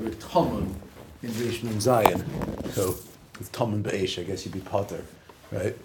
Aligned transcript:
with 0.00 0.20
Talmud 0.20 0.74
in 1.22 1.30
Rishon 1.30 1.80
Zion. 1.80 2.24
So 2.72 2.96
with 3.38 3.50
Talmud 3.52 3.82
Be'esh, 3.82 4.18
I 4.18 4.22
guess 4.22 4.44
you'd 4.44 4.54
be 4.54 4.60
Potter, 4.60 5.04
right? 5.50 5.76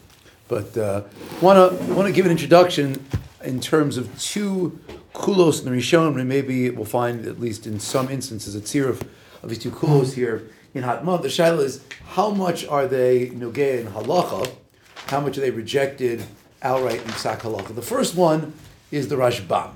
But 0.48 0.78
uh, 0.78 1.04
want 1.42 1.78
to 1.78 1.94
want 1.94 2.08
to 2.08 2.14
give 2.14 2.26
an 2.26 2.32
introduction 2.32 3.06
in 3.44 3.60
terms 3.60 3.98
of 3.98 4.20
two 4.20 4.80
kulos 5.14 5.60
in 5.60 5.66
the 5.66 5.78
Rishon, 5.78 6.18
and 6.18 6.30
maybe 6.30 6.70
we'll 6.70 6.86
find 6.86 7.26
at 7.26 7.40
least 7.40 7.68
in 7.68 7.80
some 7.80 8.10
instances 8.10 8.56
a 8.56 8.62
tzir 8.62 8.88
of, 8.88 9.04
of 9.44 9.50
these 9.50 9.60
two 9.60 9.72
kulos 9.72 10.14
here 10.14 10.50
in 10.74 10.84
Hatman. 10.84 11.22
The 11.22 11.28
shaila 11.28 11.60
is 11.60 11.84
how 12.10 12.30
much 12.30 12.66
are 12.68 12.88
they 12.88 13.30
nogeh 13.30 13.82
in 13.82 13.88
halacha? 13.88 14.54
How 15.08 15.20
much 15.20 15.38
are 15.38 15.42
they 15.42 15.52
rejected 15.52 16.24
outright 16.62 17.02
in 17.02 17.10
psak 17.10 17.40
halacha? 17.40 17.76
The 17.76 17.82
first 17.82 18.16
one 18.16 18.54
is 18.92 19.10
the 19.10 19.16
Rashbam, 19.16 19.72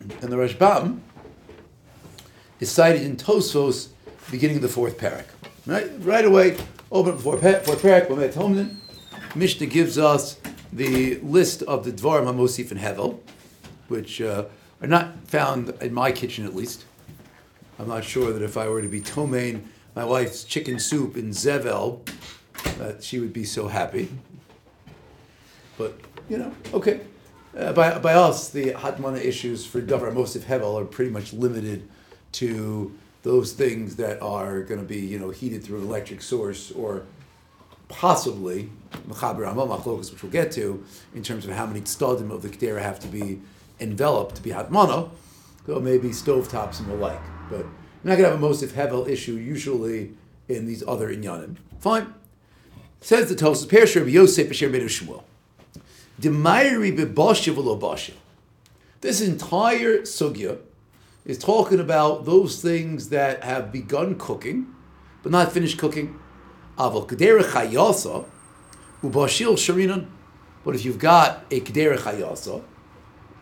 and 0.00 0.32
the 0.32 0.36
Rashbam 0.36 1.00
is 2.62 2.70
cited 2.70 3.02
in 3.02 3.16
Tosfos, 3.16 3.88
beginning 4.30 4.54
of 4.54 4.62
the 4.62 4.68
fourth 4.68 4.96
parak. 4.96 5.24
Right, 5.66 5.90
right 5.98 6.24
away, 6.24 6.56
open 6.92 7.18
fourth, 7.18 7.40
fourth 7.66 7.82
parak. 7.82 8.08
Lamed 8.08 8.34
Homnin. 8.34 8.76
Mishnah 9.34 9.66
gives 9.66 9.98
us 9.98 10.38
the 10.72 11.18
list 11.24 11.62
of 11.62 11.84
the 11.84 11.90
Dvarim 11.90 12.26
Hamosif 12.26 12.70
and 12.70 12.78
Hevel, 12.78 13.18
which 13.88 14.22
uh, 14.22 14.44
are 14.80 14.86
not 14.86 15.26
found 15.26 15.70
in 15.80 15.92
my 15.92 16.12
kitchen 16.12 16.46
at 16.46 16.54
least. 16.54 16.84
I'm 17.80 17.88
not 17.88 18.04
sure 18.04 18.32
that 18.32 18.42
if 18.42 18.56
I 18.56 18.68
were 18.68 18.80
to 18.80 18.88
be 18.88 19.00
tomain 19.00 19.68
my 19.96 20.04
wife's 20.04 20.44
chicken 20.44 20.78
soup 20.78 21.16
in 21.16 21.30
Zevel, 21.30 22.08
that 22.78 23.02
she 23.02 23.18
would 23.18 23.32
be 23.32 23.42
so 23.44 23.66
happy. 23.66 24.08
But, 25.76 25.98
you 26.28 26.38
know, 26.38 26.54
okay. 26.72 27.00
Uh, 27.58 27.72
by, 27.72 27.98
by 27.98 28.14
us, 28.14 28.50
the 28.50 28.66
Hatmana 28.70 29.18
issues 29.18 29.66
for 29.66 29.82
Davar 29.82 30.14
Mosif 30.14 30.42
Hevel 30.42 30.80
are 30.80 30.84
pretty 30.84 31.10
much 31.10 31.32
limited 31.32 31.88
to 32.32 32.96
those 33.22 33.52
things 33.52 33.96
that 33.96 34.20
are 34.20 34.62
going 34.62 34.80
to 34.80 34.86
be, 34.86 34.98
you 34.98 35.18
know, 35.18 35.30
heated 35.30 35.62
through 35.62 35.78
an 35.78 35.86
electric 35.86 36.22
source 36.22 36.70
or 36.72 37.04
possibly 37.88 38.70
which 39.06 40.22
we'll 40.22 40.32
get 40.32 40.52
to, 40.52 40.84
in 41.14 41.22
terms 41.22 41.46
of 41.46 41.52
how 41.52 41.66
many 41.66 41.80
tzadim 41.80 42.30
of 42.30 42.42
the 42.42 42.48
Kedera 42.48 42.80
have 42.82 42.98
to 43.00 43.08
be 43.08 43.40
enveloped 43.80 44.36
to 44.36 44.42
be 44.42 44.50
Hatmana, 44.50 45.10
so 45.66 45.80
maybe 45.80 46.08
stovetops 46.08 46.80
and 46.80 46.88
the 46.88 46.94
like. 46.94 47.20
But 47.50 47.58
you're 47.58 47.68
not 48.04 48.18
going 48.18 48.24
to 48.24 48.30
have 48.30 48.42
a 48.42 48.46
Mosif 48.46 48.68
Hevel 48.68 49.08
issue 49.08 49.34
usually 49.34 50.12
in 50.48 50.66
these 50.66 50.82
other 50.86 51.14
inyanim. 51.14 51.56
Fine. 51.80 52.12
Says 53.00 53.28
the 53.28 53.34
Tosus, 53.34 53.68
Perish 53.68 53.96
Rabbi 53.96 54.10
Yosef 54.10 54.50
Asher 54.50 54.68
Ben 54.68 54.82
Shmuel. 54.82 55.24
This 59.00 59.20
entire 59.20 59.98
sugya 60.02 60.58
is 61.24 61.38
talking 61.38 61.78
about 61.78 62.24
those 62.24 62.60
things 62.60 63.10
that 63.10 63.44
have 63.44 63.70
begun 63.72 64.16
cooking, 64.18 64.66
but 65.22 65.30
not 65.32 65.52
finished 65.52 65.78
cooking. 65.78 66.18
Aval 66.78 67.06
kedera 67.08 67.42
chayasa 67.42 68.24
ubashil. 69.02 70.06
But 70.64 70.74
if 70.74 70.84
you've 70.84 70.98
got 70.98 71.44
a 71.50 71.60
kedera 71.60 71.96
chayasa 71.96 72.62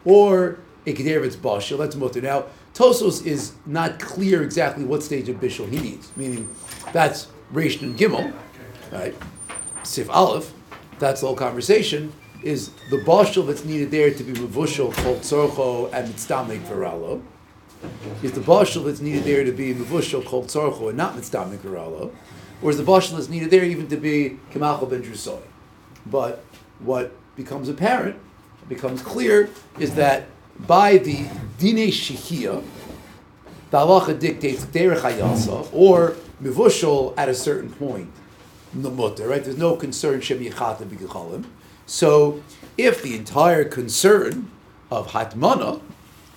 or 0.04 0.58
a 0.86 0.92
kedera 0.94 1.24
it's 1.24 1.36
bashil, 1.36 1.78
that's 1.78 1.96
mutter. 1.96 2.20
Now 2.20 2.44
Tosos 2.74 3.26
is 3.26 3.52
not 3.66 3.98
clear 3.98 4.42
exactly 4.42 4.84
what 4.84 5.02
stage 5.02 5.28
of 5.28 5.36
bishul 5.36 5.68
he 5.68 5.78
needs. 5.78 6.10
Meaning 6.16 6.48
that's 6.92 7.28
Reish 7.52 7.82
and 7.82 7.96
Gimel, 7.98 8.32
right? 8.92 9.14
Sif 9.82 10.08
Aleph. 10.10 10.52
That's 10.98 11.22
the 11.22 11.28
whole 11.28 11.36
conversation 11.36 12.12
is 12.42 12.70
the 12.90 12.98
bashal 12.98 13.46
that's 13.46 13.64
needed 13.64 13.90
there 13.90 14.12
to 14.12 14.22
be 14.22 14.32
mevushal 14.32 14.92
called 15.02 15.18
tzorcho 15.20 15.90
and 15.92 16.08
mitzdamek 16.12 16.60
viralo. 16.66 17.22
Is 18.22 18.32
the 18.32 18.40
bashal 18.40 18.84
that's 18.84 19.00
needed 19.00 19.24
there 19.24 19.44
to 19.44 19.52
be 19.52 19.74
mevushal 19.74 20.24
called 20.24 20.48
tzorcho 20.48 20.88
and 20.88 20.98
not 20.98 21.14
mitzdamek 21.14 21.58
viralo, 21.58 22.12
or 22.62 22.70
is 22.70 22.76
the 22.76 22.82
bashal 22.82 23.16
that's 23.16 23.28
needed 23.28 23.50
there 23.50 23.64
even 23.64 23.88
to 23.88 23.96
be 23.96 24.38
kemachal 24.52 24.88
ben 24.90 25.02
drusoy? 25.02 25.40
But 26.04 26.44
what 26.80 27.12
becomes 27.36 27.68
apparent, 27.68 28.16
becomes 28.68 29.02
clear, 29.02 29.48
is 29.78 29.94
that 29.94 30.26
by 30.58 30.98
the 30.98 31.24
dine 31.58 31.88
shihia, 31.88 32.62
the 33.70 33.78
halacha 33.78 34.18
dictates 34.18 34.64
derech 34.66 35.68
or 35.72 36.16
mevushal 36.42 37.14
at 37.16 37.28
a 37.28 37.34
certain 37.34 37.70
point. 37.70 38.10
The 38.72 38.90
mutter, 38.90 39.26
right? 39.26 39.42
There's 39.42 39.58
no 39.58 39.74
concern 39.74 40.20
shem 40.20 40.38
yichata 40.38 40.84
b'gechalim. 40.84 41.44
So, 41.86 42.40
if 42.78 43.02
the 43.02 43.16
entire 43.16 43.64
concern 43.64 44.48
of 44.92 45.08
Hatmana 45.08 45.80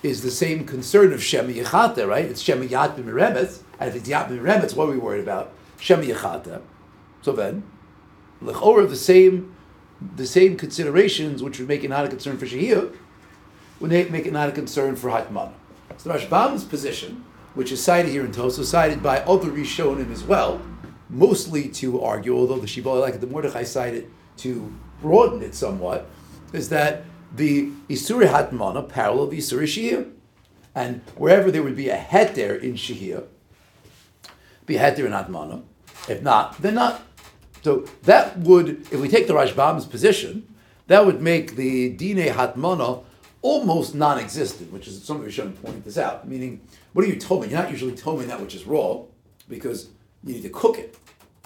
is 0.04 0.20
the 0.20 0.30
same 0.30 0.66
concern 0.66 1.14
of 1.14 1.22
Shem 1.22 1.48
Yechata, 1.52 2.06
right? 2.06 2.26
It's 2.26 2.42
Shem 2.42 2.62
Yat 2.62 2.94
B'Meremetz, 2.94 3.62
and 3.80 3.88
if 3.88 3.96
it's 3.96 4.06
Yat 4.06 4.28
B'Meremetz, 4.28 4.76
what 4.76 4.88
are 4.88 4.92
we 4.92 4.98
worried 4.98 5.22
about? 5.22 5.50
Shem 5.80 6.02
Yechata. 6.02 6.60
So 7.22 7.32
then, 7.32 7.62
Lechor 8.42 8.86
the 8.86 8.96
same, 8.96 9.56
the 10.14 10.26
same 10.26 10.58
considerations 10.58 11.42
which 11.42 11.58
would 11.58 11.68
make 11.68 11.84
it 11.84 11.88
not 11.88 12.04
a 12.04 12.08
concern 12.08 12.36
for 12.36 12.44
Shehiyah, 12.44 12.94
would 13.80 13.90
make 13.90 14.26
it 14.26 14.32
not 14.32 14.50
a 14.50 14.52
concern 14.52 14.94
for 14.94 15.08
Hatmana. 15.08 15.54
So 15.96 16.10
Rashbam's 16.10 16.64
position, 16.64 17.24
which 17.54 17.72
is 17.72 17.82
cited 17.82 18.12
here 18.12 18.26
in 18.26 18.32
Tosa, 18.32 18.66
cited 18.66 19.02
by 19.02 19.20
other 19.20 19.48
Rishonim 19.48 20.12
as 20.12 20.22
well, 20.22 20.60
mostly 21.08 21.68
to 21.70 22.02
argue, 22.02 22.36
although 22.36 22.58
the 22.58 22.66
Shibboleth 22.66 23.00
like 23.00 23.20
the 23.20 23.26
Mordechai 23.26 23.62
cited 23.62 24.10
to 24.38 24.70
broaden 25.00 25.40
it 25.42 25.54
somewhat, 25.54 26.10
is 26.52 26.68
that 26.68 27.04
the 27.34 27.70
Isuri 27.88 28.28
Hatmana 28.28 28.88
parallel 28.88 29.28
the 29.28 29.38
Isuri 29.38 29.64
Shihir. 29.64 30.10
And 30.74 31.02
wherever 31.16 31.50
there 31.50 31.62
would 31.62 31.76
be 31.76 31.88
a 31.88 31.96
heter 31.96 32.60
in 32.60 32.74
Shihir, 32.74 33.24
be 34.66 34.76
a 34.76 34.80
heter 34.80 35.06
in 35.06 35.12
Hatmana. 35.12 35.62
If 36.08 36.22
not, 36.22 36.60
then 36.60 36.74
not. 36.74 37.02
So 37.62 37.86
that 38.02 38.38
would, 38.38 38.68
if 38.92 39.00
we 39.00 39.08
take 39.08 39.26
the 39.26 39.34
Rashbam's 39.34 39.86
position, 39.86 40.54
that 40.86 41.06
would 41.06 41.22
make 41.22 41.56
the 41.56 41.90
Dine 41.90 42.28
Hatmana 42.34 43.04
almost 43.40 43.94
non-existent, 43.94 44.72
which 44.72 44.88
is 44.88 45.02
some 45.02 45.18
of 45.18 45.24
you 45.24 45.30
should 45.30 45.62
point 45.62 45.84
this 45.84 45.96
out. 45.96 46.28
Meaning, 46.28 46.60
what 46.92 47.04
are 47.04 47.08
you 47.08 47.18
toming? 47.18 47.50
You're 47.50 47.62
not 47.62 47.70
usually 47.70 47.94
toming 47.94 48.28
that 48.28 48.40
which 48.40 48.54
is 48.54 48.64
raw, 48.64 49.02
because 49.48 49.88
you 50.24 50.34
need 50.34 50.42
to 50.42 50.50
cook 50.50 50.78
it. 50.78 50.96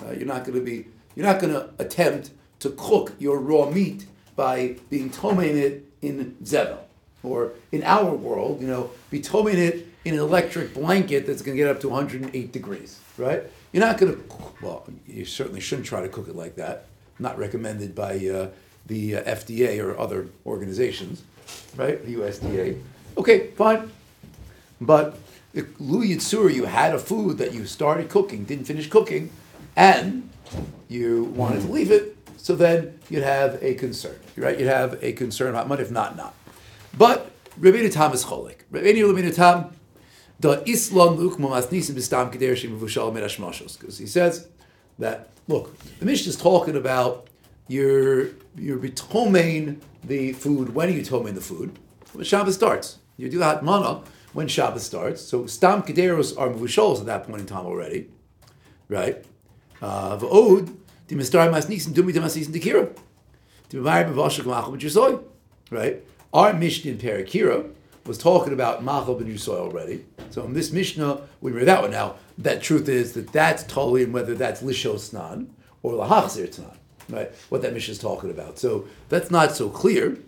Uh, 0.00 0.12
you're 0.12 0.26
not 0.26 0.44
going 0.44 0.58
to 0.58 0.64
be, 0.64 0.86
you're 1.14 1.26
not 1.26 1.40
going 1.40 1.52
to 1.52 1.70
attempt 1.78 2.30
to 2.60 2.70
cook 2.70 3.12
your 3.18 3.38
raw 3.38 3.68
meat 3.70 4.06
by 4.38 4.76
being 4.88 5.10
tomain 5.10 5.56
it 5.56 5.84
in 6.00 6.36
zevel. 6.44 6.78
Or 7.24 7.50
in 7.72 7.82
our 7.82 8.14
world, 8.14 8.60
you 8.60 8.68
know, 8.68 8.92
be 9.10 9.20
tomain 9.20 9.58
it 9.58 9.88
in 10.04 10.14
an 10.14 10.20
electric 10.20 10.72
blanket 10.72 11.26
that's 11.26 11.42
going 11.42 11.56
to 11.56 11.60
get 11.60 11.68
up 11.68 11.80
to 11.80 11.88
108 11.88 12.52
degrees, 12.52 13.00
right? 13.16 13.42
You're 13.72 13.84
not 13.84 13.98
going 13.98 14.14
to, 14.14 14.22
well, 14.62 14.86
you 15.08 15.24
certainly 15.24 15.60
shouldn't 15.60 15.88
try 15.88 16.02
to 16.02 16.08
cook 16.08 16.28
it 16.28 16.36
like 16.36 16.54
that. 16.54 16.86
Not 17.18 17.36
recommended 17.36 17.96
by 17.96 18.12
uh, 18.28 18.50
the 18.86 19.16
uh, 19.16 19.22
FDA 19.24 19.82
or 19.84 19.98
other 19.98 20.28
organizations, 20.46 21.24
right? 21.76 22.00
The 22.06 22.14
USDA. 22.14 22.80
Okay, 23.16 23.48
fine. 23.48 23.90
But 24.80 25.18
Lu 25.80 26.06
Yitzur, 26.06 26.54
you 26.54 26.66
had 26.66 26.94
a 26.94 26.98
food 27.00 27.38
that 27.38 27.52
you 27.52 27.66
started 27.66 28.08
cooking, 28.08 28.44
didn't 28.44 28.66
finish 28.66 28.88
cooking, 28.88 29.30
and 29.76 30.30
you 30.88 31.24
wanted 31.24 31.62
to 31.62 31.68
leave 31.68 31.90
it, 31.90 32.16
so 32.36 32.56
then 32.56 32.98
you'd 33.10 33.22
have 33.22 33.62
a 33.62 33.74
concern, 33.74 34.18
right? 34.36 34.58
You'd 34.58 34.68
have 34.68 35.02
a 35.02 35.12
concern 35.12 35.50
about 35.50 35.68
money, 35.68 35.82
if 35.82 35.90
not, 35.90 36.16
not. 36.16 36.34
But 36.96 37.30
Rabbeinu 37.60 37.92
Tam 37.92 38.12
is 38.12 38.24
cholik. 38.24 38.60
Rabbeinu 38.72 39.34
Tam, 39.34 39.70
the 40.40 40.62
Islam. 40.68 41.16
Because 41.16 41.68
he 43.98 44.06
says 44.06 44.48
that, 44.98 45.28
look, 45.46 45.78
the 45.98 46.06
Mishnah 46.06 46.30
is 46.30 46.36
talking 46.36 46.76
about 46.76 47.28
your 47.68 48.30
your 48.56 48.78
bitomain 48.78 49.80
the 50.02 50.32
food. 50.32 50.74
When 50.74 50.88
are 50.88 50.92
you 50.92 51.04
tomain 51.04 51.34
the 51.34 51.40
food? 51.40 51.78
When 52.12 52.24
Shabbos 52.24 52.54
starts. 52.54 52.98
You 53.16 53.28
do 53.28 53.38
that 53.38 53.62
mana 53.62 54.02
when 54.32 54.48
Shabbos 54.48 54.84
starts. 54.84 55.22
So 55.22 55.46
stam 55.46 55.82
kederos 55.82 56.38
are 56.38 56.48
muvushalos 56.48 57.00
at 57.00 57.06
that 57.06 57.26
point 57.26 57.40
in 57.40 57.46
time 57.46 57.66
already, 57.66 58.08
right? 58.88 59.24
Uh, 59.80 60.16
the 60.16 61.14
mistar 61.14 61.50
masnisin 61.50 61.92
dumi 61.92 62.12
to 62.12 62.20
masnisin 62.20 62.50
dekira. 62.50 62.94
The 63.70 63.78
b'mayir 63.78 64.12
b'vashik 64.12 64.44
machal 64.44 64.72
b'jusoy. 64.76 65.22
Right? 65.70 66.04
Our 66.32 66.52
Mishnah 66.52 66.92
in 66.92 66.98
Parakira 66.98 67.70
was 68.06 68.18
talking 68.18 68.52
about 68.52 68.82
machal 68.84 69.18
b'jusoy 69.18 69.58
already. 69.58 70.04
So 70.30 70.44
in 70.44 70.52
this 70.52 70.72
Mishnah, 70.72 71.22
we 71.40 71.52
read 71.52 71.66
that 71.66 71.82
one 71.82 71.90
now. 71.90 72.16
That 72.38 72.62
truth 72.62 72.88
is 72.88 73.12
that 73.14 73.32
that's 73.32 73.62
totally 73.64 74.02
in 74.02 74.12
whether 74.12 74.34
that's 74.34 74.62
lishos 74.62 75.10
snan 75.12 75.48
or 75.82 75.94
lahachzir 75.94 76.48
snan. 76.48 76.76
Right? 77.08 77.32
What 77.48 77.62
that 77.62 77.72
Mishnah 77.72 77.92
is 77.92 77.98
talking 77.98 78.30
about. 78.30 78.58
So 78.58 78.86
that's 79.08 79.30
not 79.30 79.56
so 79.56 79.68
clear. 79.68 80.18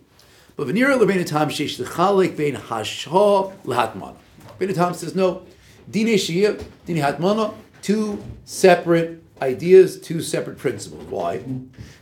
But 0.55 0.67
v'nira 0.67 0.99
l'bein 0.99 1.23
tam 1.25 1.49
sheish 1.49 1.79
l'chalek 1.79 2.35
bein 2.37 2.55
hashah 2.55 3.53
l'hatmana. 3.65 4.15
Bein 4.57 4.73
tam 4.73 4.93
says 4.93 5.15
no. 5.15 5.43
Dine 5.89 6.15
shiyah, 6.15 6.63
dine 6.85 6.97
hatmana, 6.97 7.53
two 7.81 8.23
separate 8.45 9.21
ideas, 9.41 9.99
two 9.99 10.21
separate 10.21 10.57
principles. 10.57 11.03
Why? 11.05 11.43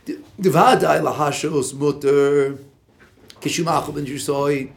Divadai 0.06 1.00
lahashos 1.00 1.74
mutter 1.74 2.58
kishumachal 3.40 3.94
ben 3.94 4.04
drusoi 4.06 4.70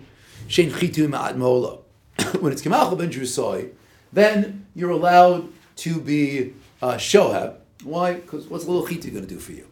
shein 0.48 0.72
chitu. 0.72 1.80
When 2.42 2.52
it's 2.52 2.62
kimachal 2.62 2.98
ben 2.98 3.10
drusoi, 3.10 3.72
then 4.12 4.66
you're 4.76 4.92
allowed 4.92 5.50
to 5.78 6.00
be 6.00 6.54
uh, 6.82 6.94
shohab. 6.94 7.56
Why? 7.84 8.16
Because 8.16 8.48
what's 8.48 8.66
a 8.66 8.72
little 8.72 8.88
chita 8.88 9.10
going 9.10 9.24
to 9.24 9.30
do 9.30 9.40
for 9.40 9.52
you, 9.52 9.68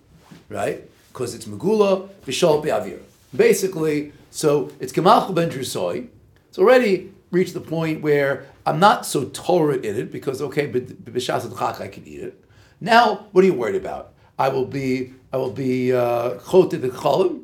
right? 0.49 0.89
Because 1.11 1.33
it's 1.33 1.45
megula 1.45 2.09
v'shal 2.25 2.61
be'avir. 2.61 2.99
Basically, 3.35 4.11
so 4.29 4.71
it's 4.79 4.91
Gemalchel 4.91 5.33
ben 5.33 5.49
Drusoi. 5.49 6.07
It's 6.49 6.59
already 6.59 7.13
reached 7.29 7.53
the 7.53 7.61
point 7.61 8.01
where 8.01 8.45
I'm 8.65 8.79
not 8.79 9.05
so 9.05 9.25
Torah 9.25 9.77
in 9.77 9.95
it 9.95 10.11
because 10.11 10.41
okay, 10.41 10.69
b'shas 10.69 11.57
chak 11.57 11.79
I 11.79 11.87
can 11.87 12.05
eat 12.05 12.19
it. 12.19 12.45
Now, 12.83 13.27
what 13.31 13.43
are 13.43 13.47
you 13.47 13.53
worried 13.53 13.75
about? 13.75 14.13
I 14.39 14.49
will 14.49 14.65
be 14.65 15.13
I 15.31 15.37
will 15.37 15.51
be 15.51 15.93
uh, 15.93 16.29
the 16.29 16.91
cholim. 16.91 17.43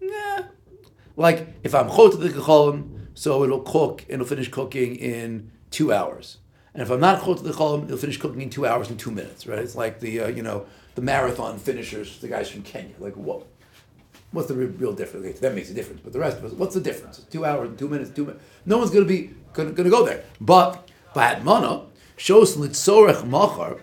Nah, 0.00 0.42
like 1.16 1.48
if 1.64 1.74
I'm 1.74 1.88
chot 1.88 2.18
the 2.20 2.28
cholim, 2.28 3.08
so 3.14 3.42
it'll 3.42 3.60
cook 3.60 4.02
and 4.02 4.14
it'll 4.14 4.26
finish 4.26 4.48
cooking 4.48 4.94
in 4.94 5.50
two 5.72 5.92
hours. 5.92 6.38
And 6.72 6.82
if 6.82 6.90
I'm 6.90 7.00
not 7.00 7.24
chot 7.24 7.42
the 7.42 7.50
cholim, 7.50 7.86
it'll 7.86 7.98
finish 7.98 8.18
cooking 8.18 8.40
in 8.42 8.48
two 8.48 8.64
hours 8.64 8.88
and 8.88 8.98
two 8.98 9.10
minutes. 9.10 9.46
Right? 9.46 9.58
It's 9.58 9.74
like 9.74 9.98
the 9.98 10.20
uh, 10.20 10.28
you 10.28 10.42
know 10.42 10.66
the 10.94 11.02
marathon 11.02 11.58
finishers, 11.58 12.20
the 12.20 12.28
guys 12.28 12.48
from 12.48 12.62
Kenya. 12.62 12.94
Like 13.00 13.14
what? 13.14 13.44
What's 14.30 14.48
the 14.48 14.54
real 14.54 14.92
difference? 14.92 15.26
Okay, 15.26 15.38
that 15.38 15.54
makes 15.54 15.70
a 15.70 15.74
difference. 15.74 16.00
But 16.02 16.12
the 16.12 16.20
rest 16.20 16.38
of 16.38 16.44
us, 16.44 16.52
what's 16.52 16.74
the 16.74 16.80
difference? 16.80 17.18
Two 17.30 17.44
hours, 17.44 17.70
two 17.76 17.88
minutes, 17.88 18.10
two 18.10 18.26
minutes. 18.26 18.44
No 18.66 18.78
one's 18.78 18.90
going 18.90 19.04
to 19.04 19.08
be 19.08 19.34
going 19.52 19.74
to 19.74 19.90
go 19.90 20.04
there. 20.04 20.22
But 20.40 20.88
by 21.12 21.40
mana 21.40 21.86
shows 22.16 22.56
litzorech 22.56 23.26
machar 23.26 23.80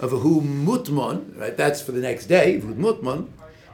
of 0.00 0.12
a 0.12 0.18
who 0.18 0.40
mutman. 0.40 1.38
Right, 1.38 1.56
that's 1.56 1.80
for 1.80 1.92
the 1.92 2.00
next 2.00 2.26
day. 2.26 2.60
Mutman 2.60 3.28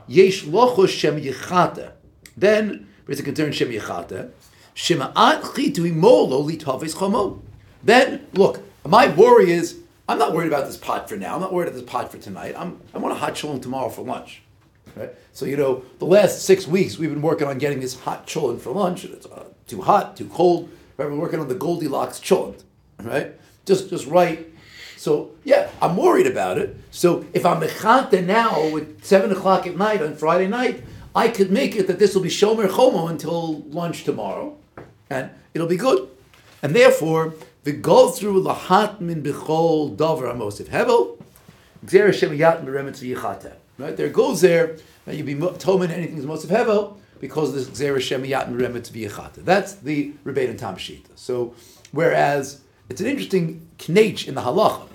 yesh 0.07 0.45
lochos 0.45 0.89
shem 0.89 1.21
yichata. 1.21 1.93
Then 2.37 2.89
there's 3.07 3.21
a 3.21 3.23
concern 3.23 3.53
shem 3.53 3.71
yichata. 3.71 4.31
Shema'at 4.75 5.43
chitu 5.43 5.91
imolo 5.91 6.47
litavis 6.49 6.95
chamo. 6.95 7.41
Then 7.83 8.27
look, 8.35 8.61
my 8.85 9.09
worry 9.09 9.51
is 9.53 9.79
I'm 10.09 10.19
not 10.19 10.35
worried 10.35 10.49
about 10.49 10.67
this 10.67 10.77
pot 10.77 11.09
for 11.09 11.17
now. 11.17 11.35
I'm 11.35 11.41
not 11.41 11.53
worried 11.53 11.69
about 11.69 11.81
this 11.81 11.89
pot 11.89 12.13
for 12.13 12.19
tonight. 12.19 12.55
I'm 12.57 12.81
I 12.95 12.99
want 12.99 13.15
a 13.15 13.19
hot 13.19 13.35
cholent 13.35 13.63
tomorrow 13.63 13.89
for 13.89 14.03
lunch. 14.03 14.43
Right? 14.95 15.11
So, 15.33 15.45
you 15.45 15.57
know, 15.57 15.85
the 15.99 16.07
last 16.07 16.43
six 16.43 16.67
weeks 16.67 16.97
we've 16.97 17.11
been 17.11 17.23
working 17.23 17.47
on 17.47 17.59
getting 17.59 17.81
this 17.81 18.01
hot 18.01 18.27
cholent 18.27 18.61
for 18.61 18.71
lunch. 18.71 19.05
It's 19.05 19.27
uh, 19.27 19.45
too 19.67 19.83
hot, 19.83 20.17
too 20.17 20.29
cold. 20.29 20.71
Right? 20.97 21.09
We're 21.11 21.17
working 21.17 21.41
on 21.41 21.49
the 21.49 21.55
Goldilocks 21.55 22.19
cholent, 22.19 22.63
right? 23.03 23.33
Just, 23.67 23.91
just 23.91 24.07
right. 24.07 24.47
So, 25.07 25.31
yeah, 25.45 25.71
I'm 25.81 25.97
worried 25.97 26.27
about 26.27 26.59
it. 26.59 26.77
So, 26.91 27.25
if 27.33 27.47
I'm 27.47 27.61
mechante 27.61 28.27
now 28.27 28.77
at 28.77 29.05
7 29.05 29.31
o'clock 29.31 29.65
at 29.65 29.77
night 29.77 30.03
on 30.03 30.17
Friday 30.17 30.49
night, 30.49 30.83
I 31.15 31.29
could 31.29 31.53
make 31.53 31.77
it 31.77 31.87
that 31.87 32.01
this 32.01 32.17
will 32.17 32.23
be 32.23 32.29
Shomer 32.29 32.67
Chomo 32.67 33.09
until 33.09 33.61
lunch 33.81 34.03
tomorrow, 34.03 34.57
and 35.09 35.31
it'll 35.55 35.69
be 35.69 35.77
good. 35.77 36.09
And 36.61 36.75
therefore, 36.75 37.35
the 37.63 37.71
go 37.71 38.11
through 38.11 38.43
lahat 38.43 39.01
min 39.01 39.23
bechol 39.23 39.97
dover 39.97 40.27
amosif 40.27 40.71
hevel, 40.71 41.23
gzer 41.85 42.07
Hashem 42.07 42.37
meremetz 42.37 42.99
v'yichatem. 43.01 43.55
Right? 43.79 43.97
There 43.97 44.09
goes 44.09 44.41
there 44.41 44.77
that 45.05 45.15
you 45.15 45.23
be 45.23 45.37
tomen 45.37 45.91
anything 45.91 46.19
is 46.19 46.27
most 46.27 46.43
of 46.43 46.51
hevel 46.51 46.97
because 47.21 47.55
this 47.55 47.69
Xer 47.69 48.01
Shem 48.01 48.25
Yat 48.25 48.49
Meremet 48.49 48.91
V'yachata. 48.91 49.45
That's 49.45 49.75
the 49.75 50.15
Rebbein 50.25 50.51
and 50.51 50.59
Tam. 50.59 50.77
So, 51.15 51.55
whereas 51.93 52.63
it's 52.89 53.01
an 53.01 53.07
interesting 53.07 53.69
knech 53.79 54.29
in 54.29 54.35
the 54.35 54.43
halacha 54.43 54.89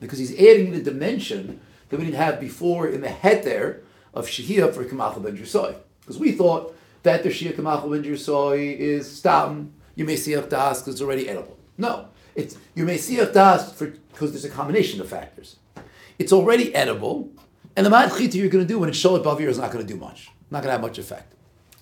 because 0.00 0.18
he's 0.18 0.34
adding 0.34 0.72
the 0.72 0.82
dimension 0.82 1.60
that 1.88 1.98
we 1.98 2.04
didn't 2.04 2.16
have 2.16 2.40
before 2.40 2.88
in 2.88 3.00
the 3.00 3.08
heter 3.08 3.80
of 4.12 4.26
Shehiyah 4.26 4.74
for 4.74 4.84
Kamachal 4.84 5.22
ben 5.22 5.36
Jersoy. 5.36 5.76
Because 6.00 6.18
we 6.18 6.32
thought 6.32 6.76
that 7.02 7.22
the 7.22 7.30
Shia 7.30 7.52
Kamachal 7.52 7.90
ben 7.90 8.02
Jersoy 8.02 8.76
is 8.76 9.10
stam, 9.10 9.72
you 9.94 10.04
may 10.04 10.16
see 10.16 10.34
das 10.34 10.80
because 10.80 10.94
it's 10.94 11.02
already 11.02 11.28
edible. 11.28 11.56
No, 11.78 12.08
it's 12.34 12.56
you 12.74 12.84
may 12.84 12.98
see 12.98 13.16
das 13.16 13.72
because 13.72 14.32
there's 14.32 14.44
a 14.44 14.50
combination 14.50 15.00
of 15.00 15.08
factors. 15.08 15.56
It's 16.18 16.32
already 16.32 16.74
edible, 16.74 17.30
and 17.76 17.84
the 17.84 17.90
ma'at 17.90 18.16
chita 18.16 18.38
you're 18.38 18.48
going 18.48 18.64
to 18.64 18.68
do 18.68 18.78
when 18.78 18.88
it's 18.88 19.02
sholat 19.02 19.22
bavir 19.22 19.48
is 19.48 19.58
not 19.58 19.70
going 19.70 19.86
to 19.86 19.92
do 19.92 19.98
much, 19.98 20.30
not 20.50 20.62
going 20.62 20.68
to 20.68 20.72
have 20.72 20.80
much 20.80 20.98
effect. 20.98 21.34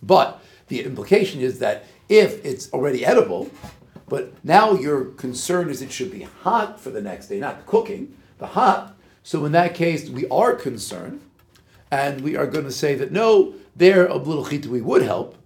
But 0.02 0.42
the 0.68 0.82
implication 0.82 1.40
is 1.40 1.58
that 1.60 1.84
if 2.08 2.44
it's 2.44 2.72
already 2.72 3.04
edible, 3.04 3.50
but 4.08 4.32
now 4.44 4.74
your 4.74 5.04
concern 5.04 5.70
is 5.70 5.80
it 5.80 5.92
should 5.92 6.10
be 6.10 6.22
hot 6.22 6.80
for 6.80 6.90
the 6.90 7.00
next 7.00 7.28
day, 7.28 7.38
not 7.38 7.66
cooking, 7.66 8.16
the 8.38 8.48
hot. 8.48 8.94
So 9.22 9.44
in 9.44 9.52
that 9.52 9.74
case, 9.74 10.08
we 10.08 10.28
are 10.28 10.54
concerned, 10.54 11.22
and 11.90 12.20
we 12.20 12.36
are 12.36 12.46
going 12.46 12.64
to 12.64 12.72
say 12.72 12.94
that 12.96 13.12
no, 13.12 13.54
there 13.74 14.06
a 14.06 14.16
little 14.16 14.46
we 14.70 14.80
would 14.80 15.02
help, 15.02 15.36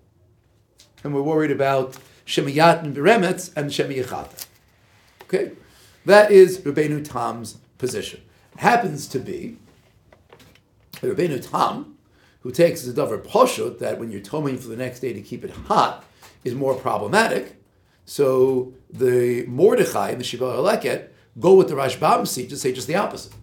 and 1.04 1.14
we're 1.14 1.22
worried 1.22 1.50
about 1.50 1.96
shemiyat 2.26 2.82
and 2.82 2.96
beremetz 2.96 3.52
and 3.56 3.70
shemiyachata. 3.70 4.46
Okay, 5.22 5.52
that 6.04 6.30
is 6.30 6.58
Rabbeinu 6.58 7.08
Tam's 7.08 7.58
position. 7.78 8.20
It 8.54 8.60
happens 8.60 9.06
to 9.08 9.18
be 9.18 9.58
Rabbeinu 10.94 11.48
Tam, 11.48 11.96
who 12.40 12.50
takes 12.50 12.82
the 12.82 12.92
davar 12.92 13.22
poshut 13.22 13.78
that 13.78 13.98
when 13.98 14.10
you're 14.10 14.20
toming 14.20 14.58
for 14.58 14.68
the 14.68 14.76
next 14.76 15.00
day 15.00 15.12
to 15.12 15.20
keep 15.20 15.44
it 15.44 15.50
hot 15.50 16.04
is 16.44 16.54
more 16.54 16.74
problematic. 16.74 17.57
So 18.08 18.72
the 18.90 19.44
Mordechai 19.46 20.10
and 20.10 20.20
the 20.20 20.24
Shiva 20.24 20.44
Leket 20.44 21.08
go 21.38 21.54
with 21.54 21.68
the 21.68 21.74
Rashbam 21.74 22.26
seat 22.26 22.48
to 22.48 22.56
say 22.56 22.72
just 22.72 22.86
the 22.86 22.94
opposite. 22.94 23.34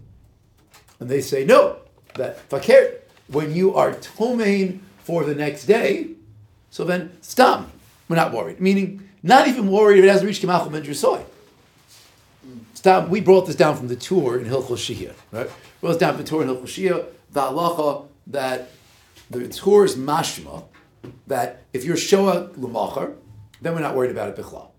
And 1.00 1.08
they 1.08 1.22
say, 1.22 1.46
no, 1.46 1.78
that 2.16 2.40
fakir, 2.50 3.02
when 3.28 3.54
you 3.54 3.76
are 3.76 3.94
toming 3.94 4.82
for 4.98 5.24
the 5.24 5.36
next 5.36 5.66
day, 5.66 6.10
so 6.72 6.84
then 6.84 7.16
stop. 7.22 7.70
We're 8.10 8.16
not 8.16 8.34
worried. 8.34 8.60
Meaning, 8.60 9.08
not 9.22 9.48
even 9.48 9.70
worried 9.70 10.00
if 10.00 10.06
it 10.06 10.10
hasn't 10.10 10.28
reached 10.28 10.44
Kimachal 10.44 10.72
Ben 10.72 10.94
Soy. 10.94 11.22
Stop. 12.74 13.10
We 13.10 13.22
brought 13.22 13.46
this 13.46 13.56
down 13.56 13.78
from 13.78 13.88
the 13.88 13.96
tour 13.96 14.40
in 14.40 14.46
Hilchol 14.46 14.78
Shia, 14.78 15.14
right? 15.32 15.50
Brought 15.80 15.92
this 15.92 16.00
down 16.00 16.16
from 16.16 16.24
the 16.24 16.30
tour 16.30 16.42
in 16.42 16.48
Hilchol 16.50 16.64
Shia 16.64 17.06
the 17.36 17.42
halacha 17.42 18.08
that 18.28 18.70
the 19.30 19.48
tour 19.50 19.86
is 19.86 19.96
mashma, 19.96 20.64
that 21.28 21.64
if 21.74 21.84
you're 21.84 21.98
shoa 21.98 22.50
l'machar, 22.56 23.14
then 23.62 23.74
we're 23.74 23.81
not 23.81 23.96
worried 23.96 24.12
about 24.12 24.30
it 24.30 24.36
bichlal. 24.36 24.69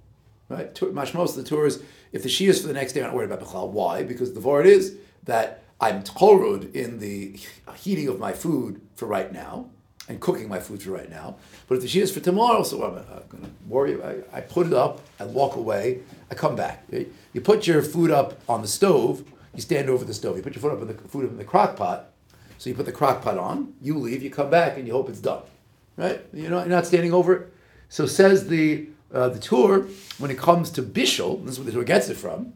Right? 0.48 0.72
Mashmos, 0.74 1.34
the 1.34 1.42
Torah 1.42 1.66
is, 1.66 1.82
if 2.12 2.22
the 2.22 2.28
Shia 2.28 2.48
is 2.48 2.60
for 2.60 2.68
the 2.68 2.74
next 2.74 2.92
day, 2.92 3.00
I'm 3.00 3.08
not 3.08 3.16
worried 3.16 3.30
about 3.30 3.46
bichlal. 3.46 3.68
Why? 3.70 4.02
Because 4.02 4.32
the 4.32 4.40
word 4.40 4.66
is 4.66 4.96
that 5.24 5.62
I'm 5.80 6.02
torud 6.02 6.74
in 6.74 6.98
the 6.98 7.38
heating 7.76 8.08
of 8.08 8.18
my 8.18 8.32
food 8.32 8.80
for 8.94 9.06
right 9.06 9.32
now, 9.32 9.70
and 10.08 10.20
cooking 10.20 10.48
my 10.48 10.60
food 10.60 10.82
for 10.82 10.90
right 10.90 11.10
now. 11.10 11.36
But 11.66 11.76
if 11.76 11.82
the 11.82 11.88
Shia 11.88 12.02
is 12.02 12.12
for 12.12 12.20
tomorrow, 12.20 12.62
so 12.62 12.84
I'm, 12.84 12.94
uh, 12.96 13.00
I'm 13.00 13.28
going 13.28 13.44
to 13.44 13.50
worry. 13.66 14.02
I, 14.02 14.38
I, 14.38 14.40
put 14.40 14.66
it 14.66 14.72
up, 14.72 15.00
I 15.18 15.24
walk 15.24 15.56
away, 15.56 16.00
I 16.30 16.34
come 16.34 16.54
back. 16.54 16.84
You 17.32 17.40
put 17.40 17.66
your 17.66 17.82
food 17.82 18.10
up 18.10 18.40
on 18.48 18.62
the 18.62 18.68
stove, 18.68 19.24
you 19.54 19.60
stand 19.60 19.88
over 19.90 20.04
the 20.04 20.14
stove. 20.14 20.36
You 20.36 20.42
put 20.42 20.54
your 20.54 20.62
food 20.62 20.72
up 20.72 20.82
in 20.82 20.88
the 20.88 20.94
food 21.08 21.24
up 21.24 21.30
in 21.32 21.38
the 21.38 21.44
crock 21.44 21.76
pot, 21.76 22.12
so 22.58 22.70
you 22.70 22.76
put 22.76 22.86
the 22.86 22.92
crock 22.92 23.22
pot 23.22 23.36
on, 23.36 23.74
you 23.82 23.98
leave, 23.98 24.22
you 24.22 24.30
come 24.30 24.50
back, 24.50 24.76
and 24.76 24.86
you 24.86 24.92
hope 24.92 25.08
it's 25.08 25.20
done. 25.20 25.42
Right? 25.96 26.20
You 26.32 26.50
know, 26.50 26.58
you're 26.60 26.68
not 26.68 26.86
standing 26.86 27.12
over 27.12 27.34
it. 27.34 27.52
So 27.88 28.06
says 28.06 28.48
the 28.48 28.88
uh, 29.12 29.28
the 29.28 29.38
tour, 29.38 29.86
when 30.18 30.30
it 30.30 30.38
comes 30.38 30.70
to 30.70 30.82
Bishul, 30.82 31.44
this 31.44 31.54
is 31.54 31.58
where 31.60 31.66
the 31.66 31.72
tour 31.72 31.84
gets 31.84 32.08
it 32.08 32.16
from, 32.16 32.52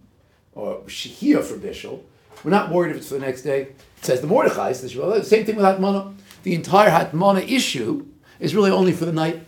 or 0.52 0.80
Shehiyah 0.80 1.42
for 1.42 1.56
Bishul, 1.56 2.00
we're 2.42 2.50
not 2.50 2.70
worried 2.70 2.90
if 2.90 2.98
it's 2.98 3.08
for 3.08 3.14
the 3.14 3.20
next 3.20 3.42
day. 3.42 3.62
It 3.62 3.76
says 4.02 4.20
the 4.20 4.26
Mordechai, 4.26 4.72
says, 4.72 4.94
the 4.94 5.22
same 5.22 5.44
thing 5.44 5.56
with 5.56 5.64
Hatmana. 5.64 6.14
The 6.42 6.54
entire 6.54 6.90
Hatmana 6.90 7.48
issue 7.48 8.06
is 8.40 8.54
really 8.54 8.70
only 8.70 8.92
for 8.92 9.04
the 9.04 9.12
night. 9.12 9.40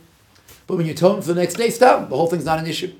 But 0.67 0.77
when 0.77 0.87
you 0.87 0.95
them 0.95 1.21
for 1.21 1.33
the 1.33 1.41
next 1.41 1.55
day, 1.55 1.71
stop. 1.71 2.09
The 2.09 2.17
whole 2.17 2.29
thing's 2.29 2.45
not 2.45 2.59
an 2.59 2.67
issue. 2.67 2.95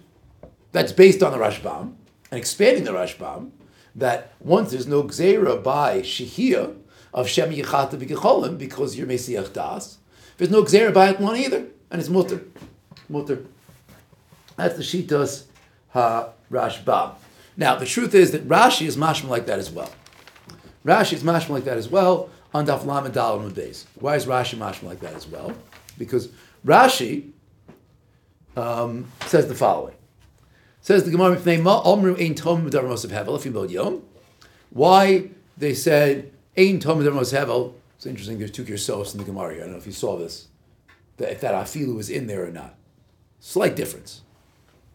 That's 0.73 0.93
based 0.93 1.23
on 1.23 1.33
the 1.33 1.39
Rashbam, 1.39 1.95
and 2.31 2.39
expanding 2.39 2.85
the 2.85 2.93
Rashbam, 2.93 3.51
that 3.95 4.33
once 4.41 4.71
there's 4.71 4.87
no 4.87 5.05
Gzera 5.05 5.63
by 5.63 6.01
Shehiyah, 6.01 6.77
of 7.15 7.29
Shem 7.29 7.51
B'Gecholim 7.51 8.59
because 8.59 8.97
you're 8.97 9.07
Mesiach 9.07 9.53
Das. 9.53 9.99
There's 10.39 10.51
no 10.51 10.63
Gzera 10.63 10.93
by 10.93 11.13
one 11.13 11.37
either, 11.37 11.67
and 11.91 12.01
it's 12.01 12.09
Mutter. 12.09 12.43
Mutter. 13.09 13.45
That's 14.57 14.77
the 14.77 14.83
Shitas 14.83 15.45
Ha 15.91 16.31
Rashbam. 16.51 17.15
Now, 17.57 17.77
the 17.77 17.87
truth 17.87 18.15
is 18.15 18.33
that 18.33 18.49
Rashi 18.49 18.87
is 18.87 18.97
mashma 18.97 19.29
like 19.29 19.47
that 19.47 19.59
as 19.59 19.71
well. 19.71 19.91
Rashi 20.85 21.15
is 21.15 21.23
mashma 21.23 21.51
like 21.51 21.65
that 21.65 21.77
as 21.77 21.89
well 21.89 22.31
on 22.55 22.67
Daf 22.67 22.85
Lamed 22.85 23.15
Dal 23.15 23.49
days. 23.51 23.87
Why 23.99 24.17
is 24.17 24.27
Rashi 24.27 24.57
mashma 24.57 24.85
like 24.85 25.01
that 25.01 25.15
as 25.15 25.27
well? 25.27 25.53
Because 25.99 26.29
Rashi 26.67 27.31
um, 28.57 29.11
says 29.27 29.49
the 29.49 29.55
following. 29.55 29.95
Says 30.81 31.05
the 31.05 31.11
Gemara, 31.11 31.37
Omru 31.37 32.21
Ein 32.21 32.35
Tom 32.35 32.69
Hevel, 32.69 33.37
if 33.37 33.45
you 33.45 33.69
Yom. 33.69 34.03
Why 34.71 35.31
they 35.57 35.75
said 35.75 36.33
Ein 36.57 36.81
Talmud 36.81 37.07
Hevel. 37.07 37.75
It's 37.97 38.07
interesting. 38.07 38.39
There's 38.39 38.51
two 38.51 38.65
Kirsos 38.65 39.13
in 39.13 39.19
the 39.19 39.25
Gemara. 39.25 39.55
here. 39.55 39.63
I 39.63 39.65
don't 39.67 39.75
know 39.75 39.79
if 39.79 39.87
you 39.87 39.93
saw 39.93 40.17
this. 40.17 40.49
That 41.19 41.31
if 41.31 41.41
that 41.43 41.55
afilu 41.55 41.95
was 41.95 42.11
in 42.11 42.27
there 42.27 42.45
or 42.45 42.51
not. 42.51 42.75
Slight 43.45 43.75
difference, 43.75 44.21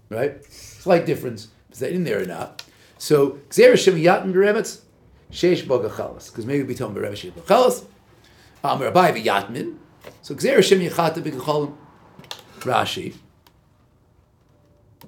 right? 0.08 0.42
Slight 0.46 1.06
difference. 1.06 1.50
Is 1.70 1.80
that 1.80 1.92
in 1.92 2.06
there 2.06 2.24
or 2.24 2.26
not? 2.26 2.64
So 2.98 3.40
Xerishim 3.50 4.02
Yatin 4.02 4.32
Beremetz 4.32 4.84
Sheish 5.30 5.64
Bogachalas. 5.64 6.32
Because 6.32 6.46
maybe 6.46 6.64
we 6.64 6.74
tell 6.74 6.88
him 6.88 6.96
Beremetz 6.96 7.30
Sheish 7.30 7.34
Bogachalas. 7.34 7.84
Um, 8.64 8.82
Rabbi 8.82 9.22
Yatmin. 9.22 9.76
So 10.22 10.34
Xerishim 10.34 10.90
Yachata 10.90 11.22
Begachalim. 11.22 11.76
Rashi. 12.62 13.16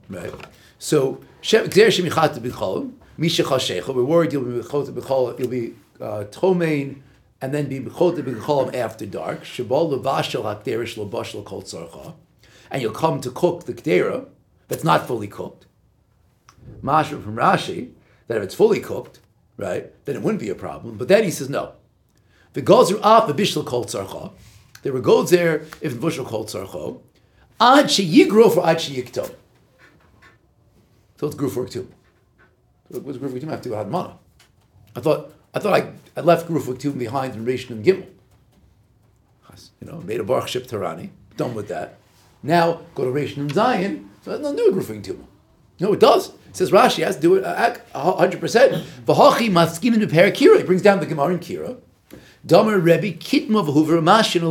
Right. 0.09 0.33
So 0.77 1.21
We're 1.53 1.63
worried 4.03 4.33
you'll 4.33 4.43
be 4.43 4.61
you'll 5.39 5.47
be 5.47 5.75
uh, 6.01 6.25
tomain 6.25 7.03
and 7.41 7.53
then 7.53 7.69
be 7.69 7.79
mechote 7.79 8.75
after 8.75 9.05
dark. 9.05 9.43
Shabal 9.43 9.97
levashel 9.97 10.43
hakderish 10.43 10.97
lebashel 10.97 11.45
kol 11.45 11.61
tzarcha, 11.61 12.15
and 12.71 12.81
you'll 12.81 12.91
come 12.91 13.21
to 13.21 13.31
cook 13.31 13.65
the 13.65 13.73
kdera 13.73 14.27
that's 14.67 14.83
not 14.83 15.07
fully 15.07 15.27
cooked. 15.27 15.65
Mashra 16.83 17.21
from 17.23 17.35
Rashi 17.35 17.91
that 18.27 18.37
if 18.37 18.43
it's 18.43 18.55
fully 18.55 18.79
cooked, 18.79 19.19
right, 19.57 19.91
then 20.05 20.15
it 20.15 20.21
wouldn't 20.21 20.41
be 20.41 20.49
a 20.49 20.55
problem. 20.55 20.97
But 20.97 21.07
then 21.07 21.23
he 21.23 21.31
says 21.31 21.49
no. 21.49 21.73
The 22.53 22.61
are 22.61 23.03
off 23.03 23.27
the 23.27 23.33
bishel 23.33 23.65
kol 23.65 23.85
tzarcha. 23.85 24.31
There 24.81 24.93
were 24.93 25.01
goats 25.01 25.31
there 25.31 25.61
if 25.81 25.93
the 25.93 25.99
bushel 25.99 26.25
kol 26.25 26.45
tzarcha. 26.45 27.01
Ad 27.59 27.85
sheyigro 27.85 28.53
for 28.53 28.65
ad 28.65 28.77
sheyikto. 28.77 29.33
So 31.19 31.27
it's 31.27 31.35
grew 31.35 31.49
for 31.49 31.67
two. 31.67 31.91
What's 32.87 33.17
grew 33.17 33.29
for 33.29 33.39
two 33.39 33.47
have 33.47 33.61
to 33.61 33.73
have 33.73 33.89
mana? 33.89 34.17
I 34.95 35.01
thought 35.01 35.33
I 35.53 35.59
thought 35.59 35.73
I, 35.73 35.91
I 36.15 36.21
left 36.21 36.47
grew 36.47 36.59
for 36.59 36.75
two 36.75 36.91
behind 36.91 37.35
in 37.35 37.45
Rishon 37.45 37.71
and 37.71 37.85
Gimel. 37.85 38.07
You 39.81 39.87
know, 39.87 39.99
made 40.01 40.19
a 40.19 40.23
Baruch 40.23 40.47
Ship 40.47 40.65
Tarani, 40.65 41.09
done 41.37 41.53
with 41.53 41.67
that. 41.69 41.97
Now 42.41 42.81
go 42.95 43.05
to 43.05 43.11
Rishon 43.11 43.37
and 43.37 43.53
Zion, 43.53 44.09
so 44.23 44.37
no 44.37 44.51
new 44.51 44.71
grew 44.71 44.81
for. 44.81 44.95
No, 45.79 45.93
it 45.93 45.99
does. 45.99 46.29
It 46.49 46.57
says 46.57 46.71
Rashi 46.71 47.03
has 47.03 47.15
to 47.15 47.21
do 47.21 47.35
it 47.35 47.43
uh, 47.43 47.77
hundred 47.93 48.39
percent. 48.39 48.85
V'hachi 49.05 49.49
maskin 49.49 49.93
in 49.93 50.01
Kira. 50.09 50.57
He 50.57 50.63
brings 50.63 50.81
down 50.81 50.99
the 50.99 51.05
Gemara 51.05 51.33
in 51.33 51.39
Kira. 51.39 51.77
Damer 52.45 52.79
Rebbe 52.79 53.17
kitma 53.17 53.65
v'huver 53.65 54.01
mashin 54.01 54.41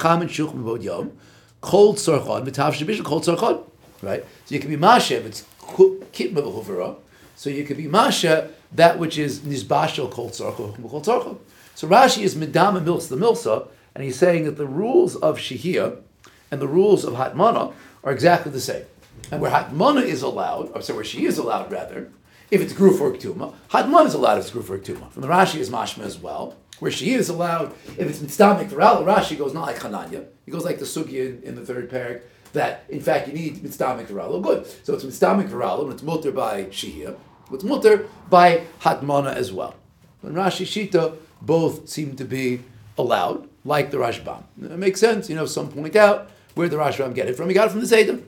cham 0.00 0.20
and 0.22 0.30
shuch 0.30 0.52
m'vod 0.54 0.82
yom 0.82 1.12
cold 1.60 1.96
sarchad 1.96 2.46
mitav 2.46 2.72
shabishal 2.72 3.04
cold 3.04 3.24
sarchad. 3.24 3.64
Right. 4.02 4.24
So 4.44 4.54
you 4.54 4.60
can 4.60 4.70
be 4.70 4.76
masha 4.76 5.16
if 5.16 5.26
it's 5.26 5.44
kitma 5.66 6.42
v'huvera. 6.42 6.96
So 7.36 7.50
you 7.50 7.64
could 7.64 7.76
be 7.76 7.88
masha 7.88 8.50
that 8.72 8.98
which 8.98 9.18
is 9.18 9.40
nizbashal 9.40 10.10
cold 10.10 10.32
sarchad 10.32 10.88
cold 10.88 11.04
sarchad. 11.04 11.38
So 11.74 11.88
Rashi 11.88 12.22
is 12.22 12.34
midama 12.34 12.82
milsa 12.82 13.08
the 13.08 13.16
milsa, 13.16 13.68
and 13.94 14.04
he's 14.04 14.18
saying 14.18 14.44
that 14.44 14.56
the 14.56 14.66
rules 14.66 15.16
of 15.16 15.38
shihia 15.38 16.02
and 16.50 16.60
the 16.60 16.68
rules 16.68 17.04
of 17.04 17.14
hatmana 17.14 17.72
are 18.04 18.12
exactly 18.12 18.52
the 18.52 18.60
same. 18.60 18.84
And 19.30 19.40
where 19.40 19.50
hatmana 19.50 20.04
is 20.04 20.22
allowed, 20.22 20.70
or 20.74 20.82
so 20.82 20.94
where 20.94 21.04
she 21.04 21.26
is 21.26 21.38
allowed 21.38 21.70
rather, 21.70 22.10
if 22.50 22.60
it's 22.60 22.72
gruf 22.72 23.00
or 23.00 23.12
ktuma, 23.12 23.54
hatmana 23.70 24.06
is 24.06 24.14
allowed 24.14 24.38
if 24.38 24.46
it's 24.46 24.50
gruf 24.54 24.70
or 24.70 24.78
ktuma. 24.78 25.10
From 25.10 25.22
the 25.22 25.28
Rashi 25.28 25.56
is 25.56 25.70
mashma 25.70 26.04
as 26.04 26.18
well. 26.18 26.56
Where 26.80 26.92
she 26.92 27.12
is 27.12 27.28
allowed, 27.28 27.72
if 27.98 28.08
it's 28.08 28.20
mitzvah 28.20 28.64
v'ral, 28.70 29.04
Rashi 29.04 29.36
goes 29.36 29.52
not 29.52 29.66
like 29.66 29.80
Hananya. 29.80 30.26
He 30.46 30.52
goes 30.52 30.64
like 30.64 30.78
the 30.78 30.84
sugi 30.84 31.26
in, 31.26 31.42
in 31.42 31.54
the 31.56 31.66
third 31.66 31.90
parak, 31.90 32.22
that 32.52 32.84
in 32.88 33.00
fact 33.00 33.26
you 33.26 33.34
need 33.34 33.62
mitzvah 33.62 34.06
v'ral. 34.08 34.28
Oh, 34.28 34.40
good. 34.40 34.64
So 34.84 34.94
it's 34.94 35.02
mitzvah 35.02 35.42
v'ral, 35.44 35.82
and 35.82 35.92
it's 35.92 36.04
mutter 36.04 36.30
by 36.30 36.64
shihia. 36.66 37.16
It's 37.52 37.64
mutter 37.64 38.06
by 38.30 38.62
hatmana 38.80 39.34
as 39.34 39.52
well. 39.52 39.74
And 40.22 40.36
Rashi 40.36 40.66
Shita 40.66 41.16
both 41.42 41.88
seem 41.88 42.14
to 42.16 42.24
be 42.24 42.60
allowed, 42.96 43.48
like 43.64 43.90
the 43.90 43.96
Rashbam. 43.96 44.42
It 44.62 44.78
makes 44.78 45.00
sense, 45.00 45.28
you 45.28 45.36
know, 45.36 45.46
some 45.46 45.68
point 45.68 45.96
out 45.96 46.30
where 46.58 46.68
the 46.68 46.76
Rashbam 46.76 47.14
get 47.14 47.28
it 47.28 47.36
from. 47.36 47.48
He 47.48 47.54
got 47.54 47.68
it 47.68 47.70
from 47.70 47.80
the 47.80 47.86
Zaydim. 47.86 48.20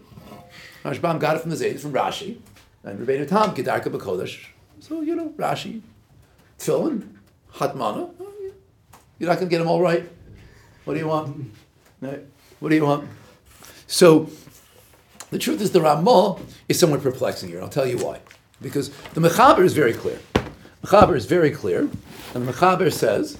Rashbam 0.84 1.18
got 1.18 1.34
it 1.34 1.40
from 1.40 1.50
the 1.50 1.56
Zayd, 1.56 1.80
from 1.80 1.92
Rashi, 1.92 2.38
and 2.84 3.04
Rebbeinu 3.04 3.26
Tam, 3.26 3.54
Kedarka 3.56 3.86
B'Kodesh. 3.86 4.46
So, 4.78 5.00
you 5.00 5.16
know, 5.16 5.30
Rashi, 5.30 5.80
Tfilin, 6.56 7.08
Hatmana, 7.54 8.08
you're 9.18 9.28
not 9.28 9.38
going 9.38 9.48
to 9.48 9.50
get 9.50 9.58
them 9.58 9.66
all 9.66 9.82
right. 9.82 10.08
What 10.84 10.94
do 10.94 11.00
you 11.00 11.08
want? 11.08 11.52
What 12.60 12.68
do 12.68 12.74
you 12.74 12.84
want? 12.84 13.08
So, 13.86 14.28
the 15.30 15.38
truth 15.38 15.60
is 15.62 15.72
the 15.72 15.80
Ramah 15.80 16.38
is 16.68 16.78
somewhat 16.78 17.02
perplexing 17.02 17.48
here. 17.48 17.60
I'll 17.62 17.70
tell 17.70 17.86
you 17.86 17.96
why. 17.96 18.20
Because 18.60 18.90
the 19.14 19.20
Mechaber 19.22 19.64
is 19.64 19.72
very 19.72 19.94
clear. 19.94 20.20
Mechaber 20.84 21.16
is 21.16 21.24
very 21.24 21.50
clear, 21.50 21.88
and 22.34 22.46
the 22.46 22.52
Mechaber 22.52 22.92
says, 22.92 23.38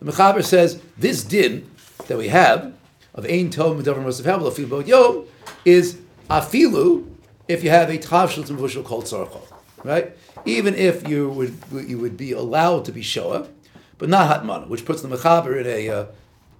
the 0.00 0.12
Mechaber 0.12 0.44
says, 0.44 0.80
this 0.96 1.24
din 1.24 1.70
that 2.06 2.18
we 2.18 2.28
have 2.28 2.74
of 3.14 3.24
Ein 3.24 3.50
Tov 3.50 3.82
Medavar 3.82 4.02
Mosef 4.02 4.24
Afilu 4.24 4.68
Bod 4.68 4.88
Yom 4.88 5.24
is 5.64 5.98
Afilu 6.30 7.08
if 7.48 7.64
you 7.64 7.70
have 7.70 7.90
a 7.90 7.98
Tavshel 7.98 8.44
Tzimvushel 8.44 8.84
called 8.84 9.04
Tzarchol. 9.04 9.42
Right? 9.84 10.16
Even 10.44 10.74
if 10.74 11.08
you 11.08 11.28
would 11.30 11.54
you 11.88 11.98
would 11.98 12.16
be 12.16 12.32
allowed 12.32 12.84
to 12.86 12.92
be 12.92 13.02
Shoah, 13.02 13.48
but 13.96 14.08
not 14.08 14.28
Hatmana, 14.30 14.68
which 14.68 14.84
puts 14.84 15.02
the 15.02 15.08
Mechaber 15.08 15.60
in 15.60 15.66
a, 15.66 15.88
uh, 15.88 16.06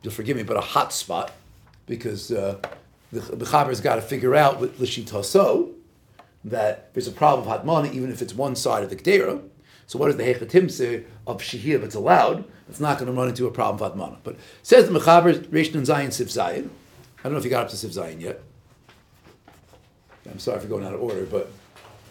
you'll 0.02 0.12
forgive 0.12 0.36
me, 0.36 0.42
but 0.42 0.56
a 0.56 0.60
hot 0.60 0.92
spot, 0.92 1.32
because 1.86 2.30
uh, 2.30 2.58
the 3.12 3.20
Mechaber's 3.20 3.80
got 3.80 3.96
to 3.96 4.02
figure 4.02 4.34
out 4.34 4.60
with 4.60 4.78
Lishitaso 4.78 5.72
that 6.44 6.92
there's 6.94 7.08
a 7.08 7.12
problem 7.12 7.48
of 7.48 7.64
Hatmana, 7.64 7.92
even 7.92 8.10
if 8.10 8.22
it's 8.22 8.34
one 8.34 8.54
side 8.54 8.82
of 8.82 8.90
the 8.90 8.96
Kedera. 8.96 9.42
So 9.88 9.98
what 9.98 10.08
does 10.08 10.16
the 10.16 10.22
Hechatim 10.22 10.70
say 10.70 11.04
of 11.26 11.40
Shihir 11.40 11.76
if 11.76 11.82
it's 11.82 11.94
allowed? 11.94 12.44
It's 12.68 12.78
not 12.78 12.98
going 12.98 13.10
to 13.10 13.18
run 13.18 13.28
into 13.28 13.46
a 13.46 13.50
problem 13.50 13.82
of 13.82 13.96
Atmana. 13.96 14.18
But 14.22 14.36
says 14.62 14.86
the 14.86 14.96
Mechaber, 14.96 15.34
Reish 15.46 15.74
and 15.74 15.86
Zion, 15.86 16.10
Sif 16.10 16.30
Zion. 16.30 16.70
I 17.18 17.22
don't 17.22 17.32
know 17.32 17.38
if 17.38 17.44
you 17.44 17.50
got 17.50 17.64
up 17.64 17.70
to 17.70 17.76
Sif 17.76 17.92
Zion 17.92 18.20
yet. 18.20 18.42
I'm 20.30 20.38
sorry 20.38 20.60
for 20.60 20.66
going 20.66 20.84
out 20.84 20.92
of 20.92 21.02
order, 21.02 21.24
but 21.24 21.50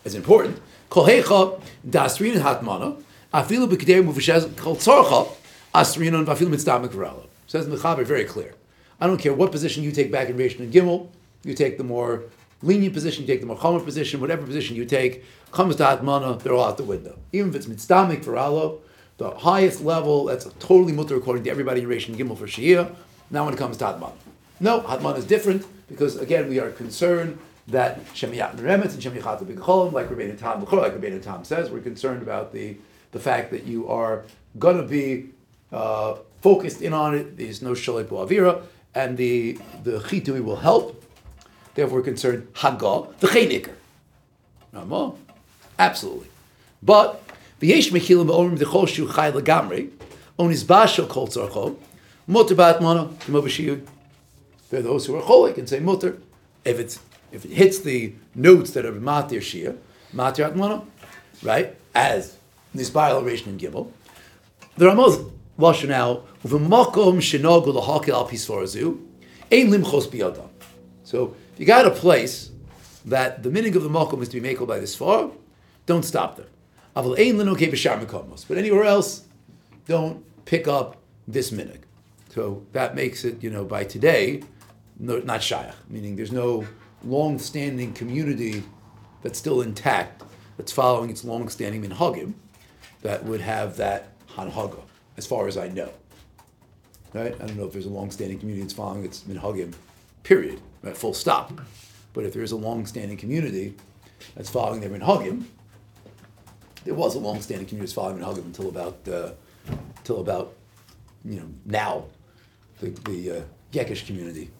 it's 0.03 0.15
important. 0.15 0.59
Kol 0.89 1.05
Hecha, 1.05 1.61
Dasrin 1.87 2.41
Hatmana, 2.41 2.99
Afilu 3.31 3.69
B'Kedei 3.69 4.03
Mufashez, 4.03 4.57
Kol 4.57 4.75
Tzorcha, 4.75 5.31
Asrin 5.75 6.15
and 6.15 6.27
Afilu 6.27 6.47
Mitzdamek 6.47 6.89
Varala. 6.89 7.27
Says 7.45 7.69
the 7.69 7.75
Mechaber 7.75 8.03
very 8.03 8.25
clear. 8.25 8.55
I 8.99 9.05
don't 9.05 9.19
care 9.19 9.35
what 9.35 9.51
position 9.51 9.83
you 9.83 9.91
take 9.91 10.11
back 10.11 10.29
in 10.29 10.37
Reish 10.37 10.57
and 10.59 10.73
Gimel, 10.73 11.09
you 11.43 11.53
take 11.53 11.77
the 11.77 11.83
more 11.83 12.23
lenient 12.61 12.93
position, 12.93 13.23
you 13.23 13.27
take 13.27 13.41
the 13.41 13.45
more 13.45 13.79
position, 13.79 14.19
whatever 14.19 14.45
position 14.45 14.75
you 14.75 14.85
take, 14.85 15.23
comes 15.51 15.75
to 15.77 15.83
Atmana, 15.83 16.41
they're 16.41 16.53
all 16.53 16.65
out 16.65 16.77
the 16.77 16.83
window. 16.83 17.17
Even 17.31 17.49
if 17.49 17.55
it's 17.55 17.65
mitzdamek 17.67 18.23
for 18.23 18.37
Allah, 18.37 18.77
the 19.17 19.31
highest 19.31 19.81
level, 19.81 20.25
that's 20.25 20.45
totally 20.59 20.93
mutter 20.93 21.15
according 21.15 21.43
to 21.43 21.49
everybody 21.49 21.81
in 21.81 21.91
and 21.91 22.01
Gimel 22.01 22.37
for 22.37 22.47
Shia. 22.47 22.93
Now 23.29 23.45
when 23.45 23.53
it 23.53 23.57
comes 23.57 23.77
to 23.77 23.85
Atmana. 23.85 24.13
No, 24.59 24.81
Atmana 24.81 25.17
is 25.17 25.25
different 25.25 25.65
because 25.87 26.17
again 26.17 26.49
we 26.49 26.59
are 26.59 26.69
concerned 26.71 27.37
that 27.67 28.03
Shemiyat 28.13 28.51
and 28.51 28.59
Remetz 28.59 28.93
and 28.93 29.03
Shemiyat 29.03 29.43
B'Cholim, 29.45 29.91
like 29.91 30.09
Rabbeinu 30.09 30.37
Tam, 30.39 30.63
like 30.63 30.93
Rabbeinu 30.93 31.21
Tam 31.21 31.43
says, 31.43 31.69
we're 31.69 31.81
concerned 31.81 32.21
about 32.21 32.53
the, 32.53 32.77
the 33.11 33.19
fact 33.19 33.51
that 33.51 33.65
you 33.65 33.87
are 33.89 34.23
going 34.57 34.77
to 34.77 34.83
be 34.83 35.29
uh, 35.71 36.15
focused 36.41 36.81
in 36.81 36.93
on 36.93 37.13
it. 37.13 37.37
There's 37.37 37.61
no 37.61 37.71
Shalit 37.71 38.05
Avira, 38.05 38.61
and 38.95 39.17
the 39.17 39.59
the 39.83 39.99
Chitui 39.99 40.43
will 40.43 40.55
help. 40.55 40.96
Therefore, 41.77 41.99
we're 41.99 42.05
concerned 42.05 42.47
Haggah, 42.55 43.15
the 43.19 43.27
Chayniker. 43.27 43.75
Ramah, 44.73 45.13
absolutely. 45.77 46.27
But 46.81 47.23
v'yesh 47.61 47.91
mechilim 47.91 48.25
ba'orim 48.25 48.57
d'chol 48.57 48.87
shu 48.87 49.05
chay 49.05 49.31
legamri 49.31 49.91
on 50.39 50.49
his 50.49 50.63
bashal 50.63 51.07
kol 51.07 51.27
tzarcho 51.27 51.77
bat 52.55 52.81
mana 52.81 53.05
k'mo 53.19 53.81
There 54.71 54.79
are 54.79 54.83
those 54.83 55.05
who 55.05 55.17
are 55.17 55.21
cholik 55.21 55.59
and 55.59 55.69
say 55.69 55.79
mutter 55.79 56.17
if 56.65 56.79
it's 56.79 56.99
if 57.31 57.45
it 57.45 57.51
hits 57.51 57.77
the 57.81 58.15
notes 58.33 58.71
that 58.71 58.83
are 58.83 58.91
matir 58.93 59.37
shia 59.37 59.77
matir 60.15 60.51
atmana, 60.51 60.83
right? 61.43 61.75
As 61.93 62.37
nisbayal 62.75 63.23
ration 63.23 63.49
and 63.51 63.59
gibel. 63.59 63.91
The 64.77 64.87
Ramah 64.87 65.29
lashon 65.59 65.89
now 65.89 66.23
u'v'makom 66.43 67.17
shenogu 67.17 67.67
l'hakel 67.67 68.15
al 68.15 68.27
pisforazu 68.27 68.99
ein 69.51 69.69
limchos 69.69 70.07
biyadam. 70.07 70.49
So 71.03 71.35
if 71.57 71.61
you 71.61 71.65
got 71.65 71.87
a 71.87 71.91
place 71.91 72.51
that 73.05 73.41
the 73.41 73.49
meaning 73.49 73.75
of 73.75 73.81
the 73.81 73.89
makom 73.89 74.21
is 74.21 74.29
to 74.29 74.39
be 74.39 74.47
makel 74.47 74.67
by 74.67 74.77
this 74.77 74.95
far, 74.95 75.31
don't 75.87 76.05
stop 76.05 76.37
there. 76.37 76.45
But 76.93 77.17
anywhere 77.17 78.83
else, 78.83 79.23
don't 79.87 80.23
pick 80.45 80.67
up 80.67 80.97
this 81.27 81.49
minig. 81.49 81.79
So 82.29 82.63
that 82.73 82.93
makes 82.93 83.25
it, 83.25 83.41
you 83.41 83.49
know, 83.49 83.65
by 83.65 83.85
today, 83.85 84.43
no, 84.99 85.17
not 85.17 85.41
shayach, 85.41 85.73
meaning 85.89 86.15
there's 86.15 86.31
no 86.31 86.63
long-standing 87.03 87.93
community 87.93 88.61
that's 89.23 89.39
still 89.39 89.63
intact, 89.63 90.21
that's 90.57 90.71
following 90.71 91.09
its 91.09 91.23
long-standing 91.23 91.83
minhagim, 91.83 92.35
that 93.01 93.23
would 93.25 93.41
have 93.41 93.77
that 93.77 94.09
hanhaga, 94.27 94.81
as 95.17 95.25
far 95.25 95.47
as 95.47 95.57
I 95.57 95.69
know. 95.69 95.89
Right? 97.15 97.33
I 97.33 97.47
don't 97.47 97.57
know 97.57 97.65
if 97.65 97.73
there's 97.73 97.87
a 97.87 97.89
long-standing 97.89 98.37
community 98.37 98.61
that's 98.61 98.75
following 98.75 99.05
its 99.05 99.21
minhagim, 99.21 99.73
period, 100.21 100.61
right? 100.87 100.97
full 100.97 101.13
stop. 101.13 101.53
But 102.13 102.25
if 102.25 102.33
there 102.33 102.43
is 102.43 102.51
a 102.51 102.55
long-standing 102.55 103.17
community 103.17 103.75
that's 104.35 104.49
following 104.49 104.81
their 104.81 104.89
minhagim, 104.89 105.43
there 106.83 106.95
was 106.95 107.15
a 107.15 107.19
long-standing 107.19 107.67
community 107.67 107.93
following 107.93 108.19
Minhagim 108.19 108.45
until 108.45 108.69
about 108.69 108.97
uh, 109.07 109.31
until 109.97 110.21
about 110.21 110.53
you 111.25 111.39
know 111.39 111.49
now. 111.65 112.05
The, 112.79 112.89
the 112.89 113.31
uh, 113.31 113.41
Yekish 113.73 114.05
community 114.05 114.51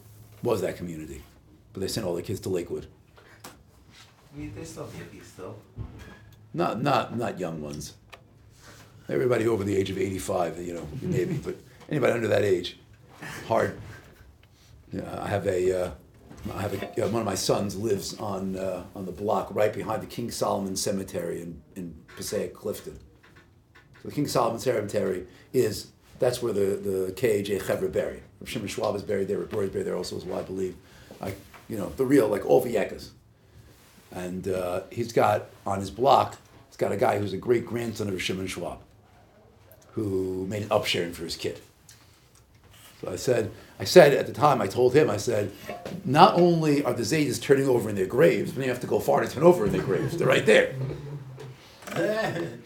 was 0.41 0.62
that 0.62 0.75
community, 0.75 1.22
but 1.72 1.81
they 1.81 1.88
sent 1.88 2.05
all 2.05 2.15
their 2.15 2.24
kids 2.24 2.39
to 2.41 2.50
Lakewood. 2.50 2.88
they 4.36 4.63
still 4.63 4.88
hippies 4.88 5.25
still. 5.25 5.55
Not 6.53 6.81
not 6.81 7.15
not 7.15 7.39
young 7.39 7.62
ones. 7.62 7.93
Everybody 9.07 9.48
over 9.48 9.63
the 9.63 9.77
age 9.77 9.89
of 9.89 9.98
eighty-five, 9.98 10.60
you 10.60 10.74
know, 10.74 10.88
maybe, 11.01 11.36
but 11.38 11.55
anybody 11.89 12.13
under 12.13 12.27
that 12.27 12.43
age, 12.43 12.77
hard. 13.48 13.79
Yeah, 14.91 15.22
I 15.22 15.27
have 15.27 15.46
a 15.48 15.84
uh, 15.84 15.91
I 16.51 16.61
have 16.61 16.73
a, 16.73 17.05
uh, 17.05 17.09
one 17.09 17.21
of 17.21 17.25
my 17.25 17.35
sons 17.35 17.75
lives 17.75 18.17
on 18.19 18.55
uh, 18.55 18.83
on 18.95 19.05
the 19.05 19.11
block 19.11 19.53
right 19.53 19.73
behind 19.73 20.01
the 20.01 20.07
King 20.07 20.31
Solomon 20.31 20.75
Cemetery 20.75 21.41
in 21.41 21.61
in 21.75 21.95
Passaic 22.15 22.53
Clifton. 22.53 22.99
So 24.01 24.09
the 24.09 24.15
King 24.15 24.27
Solomon 24.27 24.59
Cemetery 24.59 25.27
is 25.53 25.91
that's 26.19 26.41
where 26.41 26.53
the 26.53 26.75
the 26.77 27.13
KAJ 27.13 27.61
Chevra 27.61 27.91
buried. 27.91 28.23
Shimon 28.45 28.67
Schwab 28.67 28.95
is 28.95 29.03
buried 29.03 29.27
there. 29.27 29.39
Rory 29.39 29.65
is 29.65 29.71
buried 29.71 29.87
there 29.87 29.95
also 29.95 30.17
as 30.17 30.23
I 30.23 30.41
believe. 30.43 30.75
Like 31.19 31.37
you 31.67 31.77
know 31.77 31.89
the 31.97 32.05
real 32.05 32.27
like 32.27 32.45
all 32.45 32.61
the 32.61 32.75
Yekas. 32.75 33.09
And 34.11 34.47
uh, 34.47 34.81
he's 34.89 35.11
got 35.11 35.49
on 35.65 35.79
his 35.79 35.91
block, 35.91 36.37
he's 36.69 36.77
got 36.77 36.91
a 36.91 36.97
guy 36.97 37.19
who's 37.19 37.33
a 37.33 37.37
great 37.37 37.65
grandson 37.65 38.07
of 38.07 38.21
Shimon 38.21 38.47
Schwab, 38.47 38.79
who 39.91 40.47
made 40.47 40.63
an 40.63 40.69
upsharing 40.69 41.13
for 41.13 41.23
his 41.23 41.35
kid. 41.35 41.59
So 43.01 43.11
I 43.11 43.15
said, 43.15 43.51
I 43.79 43.83
said 43.83 44.13
at 44.13 44.25
the 44.25 44.33
time, 44.33 44.59
I 44.61 44.67
told 44.67 44.95
him, 44.95 45.09
I 45.09 45.17
said, 45.17 45.51
not 46.03 46.33
only 46.35 46.83
are 46.83 46.93
the 46.93 47.03
Zaydis 47.03 47.39
turning 47.41 47.67
over 47.67 47.89
in 47.89 47.95
their 47.95 48.07
graves, 48.07 48.51
but 48.51 48.63
you 48.63 48.69
have 48.69 48.79
to 48.81 48.87
go 48.87 48.99
far 48.99 49.21
to 49.21 49.27
turn 49.27 49.43
over 49.43 49.65
in 49.65 49.71
their 49.71 49.83
graves. 49.83 50.17
They're 50.17 50.27
right 50.27 50.45
there. 50.45 50.73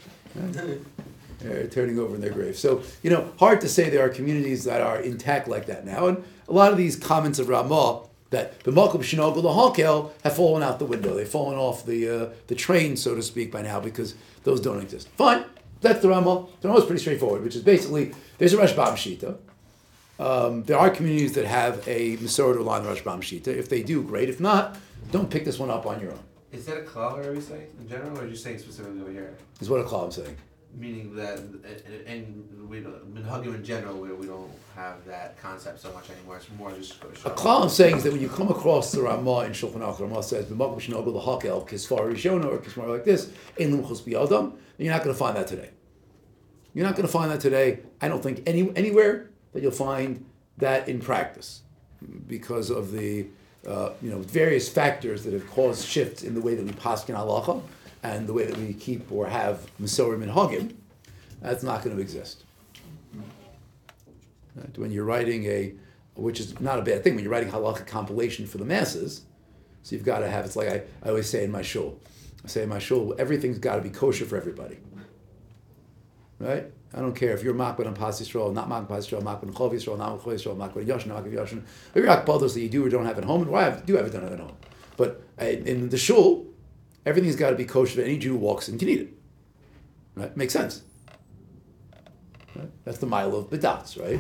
They're 1.39 1.67
turning 1.67 1.99
over 1.99 2.15
in 2.15 2.21
their 2.21 2.31
graves. 2.31 2.59
So, 2.59 2.83
you 3.01 3.09
know, 3.09 3.31
hard 3.39 3.61
to 3.61 3.69
say 3.69 3.89
there 3.89 4.05
are 4.05 4.09
communities 4.09 4.63
that 4.65 4.79
are 4.81 5.01
intact 5.01 5.47
like 5.47 5.65
that 5.65 5.85
now. 5.85 6.07
And 6.07 6.23
a 6.47 6.53
lot 6.53 6.71
of 6.71 6.77
these 6.77 6.95
comments 6.95 7.39
of 7.39 7.49
Ramah 7.49 8.03
that 8.29 8.61
the 8.63 8.71
Malkum 8.71 9.01
the 9.01 9.49
Hakel, 9.49 10.11
have 10.23 10.35
fallen 10.35 10.63
out 10.63 10.79
the 10.79 10.85
window. 10.85 11.15
They've 11.15 11.27
fallen 11.27 11.57
off 11.57 11.85
the, 11.85 12.09
uh, 12.09 12.29
the 12.47 12.55
train, 12.55 12.95
so 12.95 13.13
to 13.15 13.21
speak, 13.21 13.51
by 13.51 13.61
now 13.61 13.79
because 13.79 14.15
those 14.43 14.61
don't 14.61 14.81
exist. 14.81 15.09
Fine. 15.09 15.43
That's 15.81 16.01
the 16.01 16.09
Ramah. 16.09 16.47
The 16.61 16.67
Ramah 16.69 16.79
is 16.79 16.85
pretty 16.85 17.01
straightforward, 17.01 17.43
which 17.43 17.55
is 17.55 17.63
basically 17.63 18.13
there's 18.37 18.53
a 18.53 18.57
Rashbam 18.57 18.93
Shita. 18.93 19.37
Um, 20.19 20.63
there 20.63 20.77
are 20.77 20.89
communities 20.89 21.33
that 21.33 21.45
have 21.45 21.87
a 21.87 22.17
Masorah 22.17 22.67
on 22.67 22.83
the 22.83 22.89
Rashbam 22.89 23.19
Shita. 23.21 23.47
If 23.47 23.69
they 23.69 23.81
do, 23.81 24.03
great. 24.03 24.29
If 24.29 24.39
not, 24.39 24.77
don't 25.11 25.29
pick 25.29 25.45
this 25.45 25.57
one 25.57 25.71
up 25.71 25.85
on 25.85 25.99
your 25.99 26.11
own. 26.11 26.19
Is 26.51 26.65
that 26.65 26.77
a 26.77 26.81
klal 26.81 27.25
are 27.25 27.31
we 27.31 27.39
saying 27.41 27.67
in 27.79 27.87
general, 27.87 28.17
or 28.19 28.23
are 28.23 28.27
you 28.27 28.35
saying 28.35 28.59
specifically 28.59 29.01
over 29.01 29.11
here? 29.11 29.35
Is 29.61 29.69
what 29.69 29.79
a 29.79 29.83
call 29.83 30.05
I'm 30.05 30.11
saying. 30.11 30.35
Meaning 30.77 31.15
that, 31.15 31.39
and- 31.39 32.07
and 32.07 32.69
we 32.69 32.79
don't, 32.81 33.13
minhagim 33.13 33.55
in 33.55 33.63
general, 33.63 33.95
where 33.99 34.15
we 34.15 34.27
don't 34.27 34.51
have 34.75 35.03
that 35.05 35.41
concept 35.41 35.81
so 35.81 35.91
much 35.93 36.09
anymore. 36.09 36.37
It's 36.37 36.47
more 36.57 36.71
just. 36.71 36.95
A 37.25 37.29
klal 37.29 37.63
I'm 37.63 37.69
saying 37.69 37.97
is 37.97 38.03
that 38.03 38.11
when 38.11 38.21
you 38.21 38.29
come 38.29 38.49
across 38.49 38.91
the 38.91 39.01
Ramah 39.01 39.39
in 39.45 39.51
Shulchan 39.53 39.79
Aruch, 39.79 39.97
the 39.97 40.05
Ramah 40.05 40.23
says 40.23 40.45
b'makom 40.45 40.79
shenogel 40.79 41.13
l'hakel 41.13 41.67
kisfar 41.67 42.09
rishona 42.11 42.45
or 42.45 42.57
kismar 42.59 42.87
like 42.89 43.05
this 43.05 43.31
in 43.57 43.71
limchus 43.81 44.01
biyadam, 44.03 44.53
you're 44.77 44.93
not 44.93 45.03
going 45.03 45.13
to 45.13 45.19
find 45.19 45.35
that 45.35 45.47
today. 45.47 45.71
You're 46.73 46.85
not 46.85 46.95
going 46.95 47.07
to 47.07 47.11
find 47.11 47.31
that 47.31 47.41
today. 47.41 47.79
I 48.01 48.07
don't 48.07 48.21
think 48.23 48.43
any 48.45 48.71
anywhere 48.77 49.29
that 49.53 49.61
you'll 49.61 49.71
find 49.71 50.25
that 50.57 50.87
in 50.87 50.99
practice 50.99 51.61
because 52.27 52.69
of 52.69 52.91
the 52.91 53.27
uh, 53.67 53.91
you 54.01 54.09
know 54.09 54.19
various 54.19 54.67
factors 54.67 55.23
that 55.23 55.33
have 55.33 55.47
caused 55.51 55.87
shifts 55.87 56.23
in 56.23 56.33
the 56.33 56.41
way 56.41 56.55
that 56.55 56.65
we 56.65 56.71
paskin 56.71 57.15
halacha 57.15 57.61
and 58.03 58.27
the 58.27 58.33
way 58.33 58.45
that 58.45 58.57
we 58.57 58.73
keep 58.73 59.11
or 59.11 59.27
have 59.27 59.69
masorim 59.79 60.23
and 60.23 60.31
hagim. 60.31 60.73
That's 61.41 61.63
not 61.63 61.83
going 61.83 61.95
to 61.95 62.01
exist. 62.01 62.43
Right? 64.55 64.77
When 64.77 64.91
you're 64.91 65.05
writing 65.05 65.45
a, 65.45 65.73
which 66.15 66.39
is 66.39 66.59
not 66.59 66.79
a 66.79 66.81
bad 66.81 67.03
thing, 67.03 67.15
when 67.15 67.23
you're 67.23 67.31
writing 67.31 67.51
halacha 67.51 67.85
compilation 67.85 68.45
for 68.45 68.57
the 68.57 68.65
masses, 68.65 69.21
so 69.83 69.95
you've 69.95 70.05
got 70.05 70.19
to 70.19 70.29
have, 70.29 70.45
it's 70.45 70.55
like 70.55 70.69
I, 70.69 70.83
I 71.03 71.09
always 71.09 71.29
say 71.29 71.43
in 71.43 71.51
my 71.51 71.61
shul, 71.61 71.99
I 72.43 72.47
say 72.47 72.63
in 72.63 72.69
my 72.69 72.79
shul, 72.79 73.15
everything's 73.17 73.59
got 73.59 73.75
to 73.75 73.81
be 73.81 73.89
kosher 73.89 74.25
for 74.25 74.37
everybody. 74.37 74.77
Right? 76.39 76.71
I 76.93 76.99
don't 76.99 77.15
care 77.15 77.33
if 77.33 77.41
you're 77.41 77.53
makbid 77.53 77.87
on 77.87 77.93
Pas 77.93 78.19
Yisrael, 78.19 78.53
not 78.53 78.67
makbid 78.67 78.79
on 78.79 78.85
Pas 78.87 79.07
Yisrael, 79.07 79.21
makbid 79.21 79.47
on 79.47 79.53
Chov 79.53 79.71
Yisrael, 79.71 79.97
not 79.97 80.19
Chov 80.19 80.33
Yisrael, 80.33 80.57
makbid 80.57 80.77
on 80.77 80.85
Yashin, 80.85 81.07
not 81.07 81.23
makbid 81.23 81.39
on 81.39 81.45
Yashin. 81.45 81.63
If 81.93 82.03
you're 82.03 82.05
that 82.05 82.59
you 82.59 82.69
do 82.69 82.85
or 82.85 82.89
don't 82.89 83.05
have 83.05 83.17
at 83.17 83.23
home, 83.23 83.43
and 83.43 83.51
why 83.51 83.63
have, 83.63 83.85
do 83.85 83.95
have 83.95 84.05
it 84.05 84.11
done 84.11 84.25
at 84.25 84.39
home. 84.39 84.57
But 84.97 85.23
uh, 85.41 85.45
in 85.45 85.89
the 85.89 85.97
shul, 85.97 86.45
everything's 87.05 87.37
got 87.37 87.51
to 87.51 87.55
be 87.55 87.65
kosher. 87.65 88.01
Any 88.01 88.17
Jew 88.17 88.31
who 88.31 88.37
walks 88.37 88.67
in 88.67 88.77
can 88.77 88.89
eat 88.89 88.99
it. 89.01 89.13
Right? 90.15 90.35
Makes 90.35 90.53
sense. 90.53 90.83
Right? 92.55 92.69
That's 92.83 92.97
the 92.97 93.05
mile 93.05 93.35
of 93.35 93.49
bedats, 93.49 93.99
right? 93.99 94.19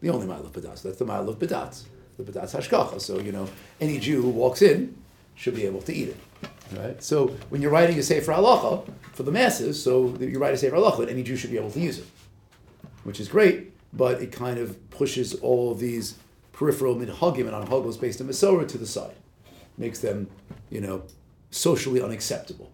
The 0.00 0.10
only 0.10 0.26
mile 0.26 0.44
of 0.44 0.52
bedats. 0.52 0.82
That's 0.82 0.98
the 0.98 1.04
mile 1.04 1.28
of 1.28 1.38
bedats. 1.38 1.82
The 2.16 2.24
bedats 2.24 2.56
hashkacha. 2.56 3.00
So 3.00 3.18
you 3.18 3.32
know, 3.32 3.46
any 3.80 3.98
Jew 3.98 4.22
who 4.22 4.30
walks 4.30 4.62
in 4.62 4.96
should 5.34 5.54
be 5.54 5.66
able 5.66 5.82
to 5.82 5.94
eat 5.94 6.08
it. 6.08 6.16
Right? 6.76 7.02
So 7.02 7.28
when 7.50 7.60
you're 7.60 7.70
writing 7.70 7.98
a 7.98 8.02
Sefer 8.02 8.32
Halacha 8.32 8.88
for 9.12 9.22
the 9.22 9.32
masses, 9.32 9.82
so 9.82 10.16
you 10.18 10.38
write 10.38 10.54
a 10.54 10.56
Sefer 10.56 10.76
Halacha, 10.76 11.10
any 11.10 11.22
Jew 11.22 11.36
should 11.36 11.50
be 11.50 11.58
able 11.58 11.70
to 11.70 11.80
use 11.80 11.98
it, 11.98 12.06
which 13.04 13.20
is 13.20 13.28
great, 13.28 13.72
but 13.92 14.22
it 14.22 14.32
kind 14.32 14.58
of 14.58 14.90
pushes 14.90 15.34
all 15.34 15.70
of 15.70 15.78
these 15.78 16.16
peripheral 16.52 16.94
minhagim 16.94 17.40
and 17.40 17.50
anhagos 17.50 18.00
based 18.00 18.20
on 18.20 18.28
Masorah 18.28 18.66
to 18.68 18.78
the 18.78 18.86
side, 18.86 19.14
makes 19.76 19.98
them, 19.98 20.30
you 20.70 20.80
know, 20.80 21.02
socially 21.50 22.00
unacceptable, 22.00 22.70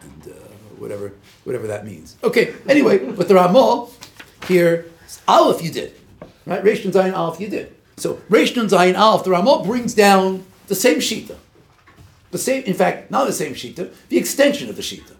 and 0.00 0.32
uh, 0.32 0.36
whatever 0.78 1.12
whatever 1.44 1.66
that 1.66 1.84
means. 1.84 2.16
Okay. 2.22 2.54
Anyway, 2.68 2.98
but 2.98 3.28
the 3.28 3.34
Ramal 3.34 3.92
here, 4.48 4.86
Aleph 5.26 5.62
you 5.62 5.70
did, 5.70 5.94
right? 6.46 6.62
Reish 6.62 6.84
Nun 6.84 6.92
Zayin 6.92 7.16
Aleph 7.16 7.40
you 7.40 7.48
did. 7.48 7.74
So 7.96 8.14
Reish 8.28 8.54
Nun 8.56 8.66
Zayin 8.66 8.98
Aleph, 8.98 9.24
the 9.24 9.30
Ramal 9.30 9.64
brings 9.64 9.94
down 9.94 10.44
the 10.66 10.74
same 10.74 10.98
shita. 10.98 11.36
The 12.34 12.38
same, 12.40 12.64
in 12.64 12.74
fact, 12.74 13.12
not 13.12 13.28
the 13.28 13.32
same 13.32 13.54
shita, 13.54 13.94
the 14.08 14.18
extension 14.18 14.68
of 14.68 14.74
the 14.74 14.82
shita, 14.82 15.14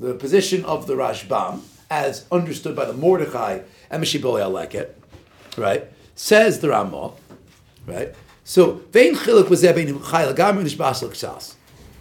the 0.00 0.14
position 0.14 0.64
of 0.64 0.86
the 0.86 0.94
Rashbam, 0.94 1.60
as 1.90 2.24
understood 2.32 2.74
by 2.74 2.86
the 2.86 2.94
Mordechai 2.94 3.60
and 3.90 4.02
Meshiboli 4.02 4.40
Aleket, 4.40 4.92
right? 5.58 5.92
Says 6.14 6.60
the 6.60 6.70
Ramah, 6.70 7.12
right? 7.86 8.14
So 8.44 8.80
vein 8.92 9.14
chiluk 9.14 9.50
was 9.50 9.60
there 9.60 9.74
bein 9.74 9.88
chayil 9.88 10.34
gamri 10.34 10.64
nishbas 10.64 11.02
l'ksas, 11.02 11.56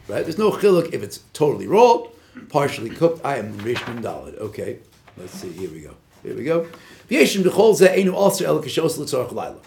right? 0.07 0.23
There's 0.23 0.37
no 0.37 0.51
chiluk 0.51 0.93
if 0.93 1.03
it's 1.03 1.19
totally 1.33 1.67
raw, 1.67 2.03
partially 2.47 2.89
cooked. 2.89 3.25
I 3.25 3.35
am 3.35 3.59
rishon 3.59 4.01
dalid. 4.01 4.37
Okay, 4.37 4.79
let's 5.17 5.33
see. 5.33 5.51
Here 5.51 5.69
we 5.69 5.81
go. 5.81 5.93
Here 6.23 6.37
we 6.37 6.45
go. 6.45 6.67
V'yeshim 7.09 7.43
b'chol 7.43 7.75
ze 7.75 7.89
einu 7.89 8.13
also 8.13 8.45
el 8.45 8.63
kishos 8.63 8.97
l'tzorach. 8.97 9.57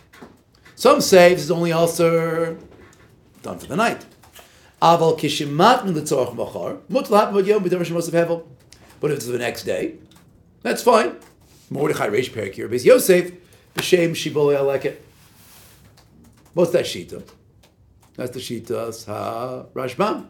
Some 0.74 1.03
say 1.03 1.35
this 1.35 1.42
is 1.42 1.50
only 1.50 1.72
also 1.72 2.57
done 3.42 3.59
for 3.59 3.66
the 3.66 3.77
night. 3.77 4.07
Aval 4.85 5.18
kishimat 5.18 5.87
min 5.87 5.94
machar, 5.94 6.77
mutal 6.90 7.33
with 7.33 7.47
yom 7.47 7.64
b'davar 7.64 7.87
shemos 7.87 8.11
hevel. 8.11 8.47
But 9.01 9.12
if 9.12 9.16
it's 9.16 9.27
the 9.27 9.38
next 9.38 9.62
day, 9.62 9.94
that's 10.61 10.83
fine. 10.83 11.16
Mordechai 11.70 12.09
Reish 12.11 12.31
Perik 12.31 12.53
here, 12.53 12.68
Yosef, 12.68 13.33
b'shem 13.75 14.11
shiboli 14.11 14.55
aleket. 14.55 14.97
What's 16.53 16.73
that 16.73 16.85
shita? 16.85 17.27
That's 18.16 18.33
the 18.33 18.40
shitas 18.40 19.07
ha 19.07 19.64
Rashbam, 19.73 20.27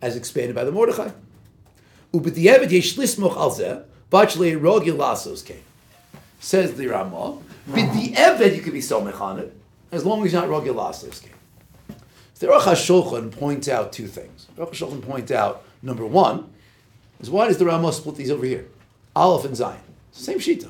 as 0.00 0.14
expanded 0.14 0.54
by 0.54 0.62
the 0.62 0.70
Mordechai. 0.70 1.10
Ubediavad 2.14 2.70
yesh 2.70 2.94
lismoch 2.94 3.36
al 3.36 3.50
zeh, 3.50 3.82
bachle 4.12 4.60
rogil 4.60 4.96
lasos 4.96 5.44
came. 5.44 5.64
Says 6.38 6.74
the 6.74 6.86
Ramah, 6.86 7.36
b'di'evad 7.68 8.54
you 8.54 8.62
could 8.62 8.74
be 8.74 8.80
so 8.80 9.00
on 9.00 9.50
as 9.90 10.06
long 10.06 10.24
as 10.24 10.32
you're 10.32 10.46
not 10.46 10.64
lasos 10.64 11.20
came. 11.20 11.32
The 12.42 12.48
Aruch 12.48 12.62
HaShulchan 12.62 13.30
points 13.30 13.68
out 13.68 13.92
two 13.92 14.08
things. 14.08 14.48
The 14.56 14.66
Aruch 14.66 14.72
HaShulchan 14.72 15.00
points 15.00 15.30
out, 15.30 15.62
number 15.80 16.04
one, 16.04 16.52
is 17.20 17.30
why 17.30 17.46
does 17.46 17.58
the 17.58 17.66
Ramah 17.66 17.92
split 17.92 18.16
these 18.16 18.32
over 18.32 18.44
here? 18.44 18.66
Aleph 19.14 19.44
and 19.44 19.54
Zion. 19.54 19.78
Same 20.10 20.40
Shita. 20.40 20.68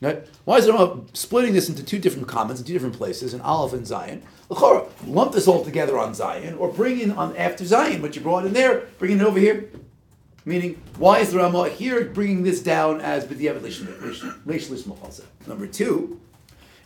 Right? 0.00 0.26
Why 0.46 0.56
is 0.56 0.64
the 0.64 0.72
Ramah 0.72 1.02
splitting 1.12 1.52
this 1.52 1.68
into 1.68 1.84
two 1.84 1.98
different 1.98 2.26
comments 2.26 2.62
in 2.62 2.66
two 2.66 2.72
different 2.72 2.96
places, 2.96 3.34
in 3.34 3.42
Aleph 3.42 3.74
and 3.74 3.86
Zion? 3.86 4.22
L'chora, 4.48 4.88
lump 5.06 5.32
this 5.32 5.46
all 5.46 5.62
together 5.62 5.98
on 5.98 6.14
Zion, 6.14 6.54
or 6.54 6.72
bring 6.72 7.00
in 7.00 7.10
on 7.10 7.36
after 7.36 7.66
Zion 7.66 8.00
what 8.00 8.16
you 8.16 8.22
brought 8.22 8.46
in 8.46 8.54
there, 8.54 8.86
bring 8.98 9.20
it 9.20 9.22
over 9.22 9.38
here. 9.38 9.68
Meaning, 10.46 10.80
why 10.96 11.18
is 11.18 11.32
the 11.32 11.38
Ramah 11.38 11.68
here 11.68 12.06
bringing 12.06 12.44
this 12.44 12.62
down 12.62 13.02
as 13.02 13.26
Lismach 14.70 15.22
Number 15.46 15.66
two 15.66 16.18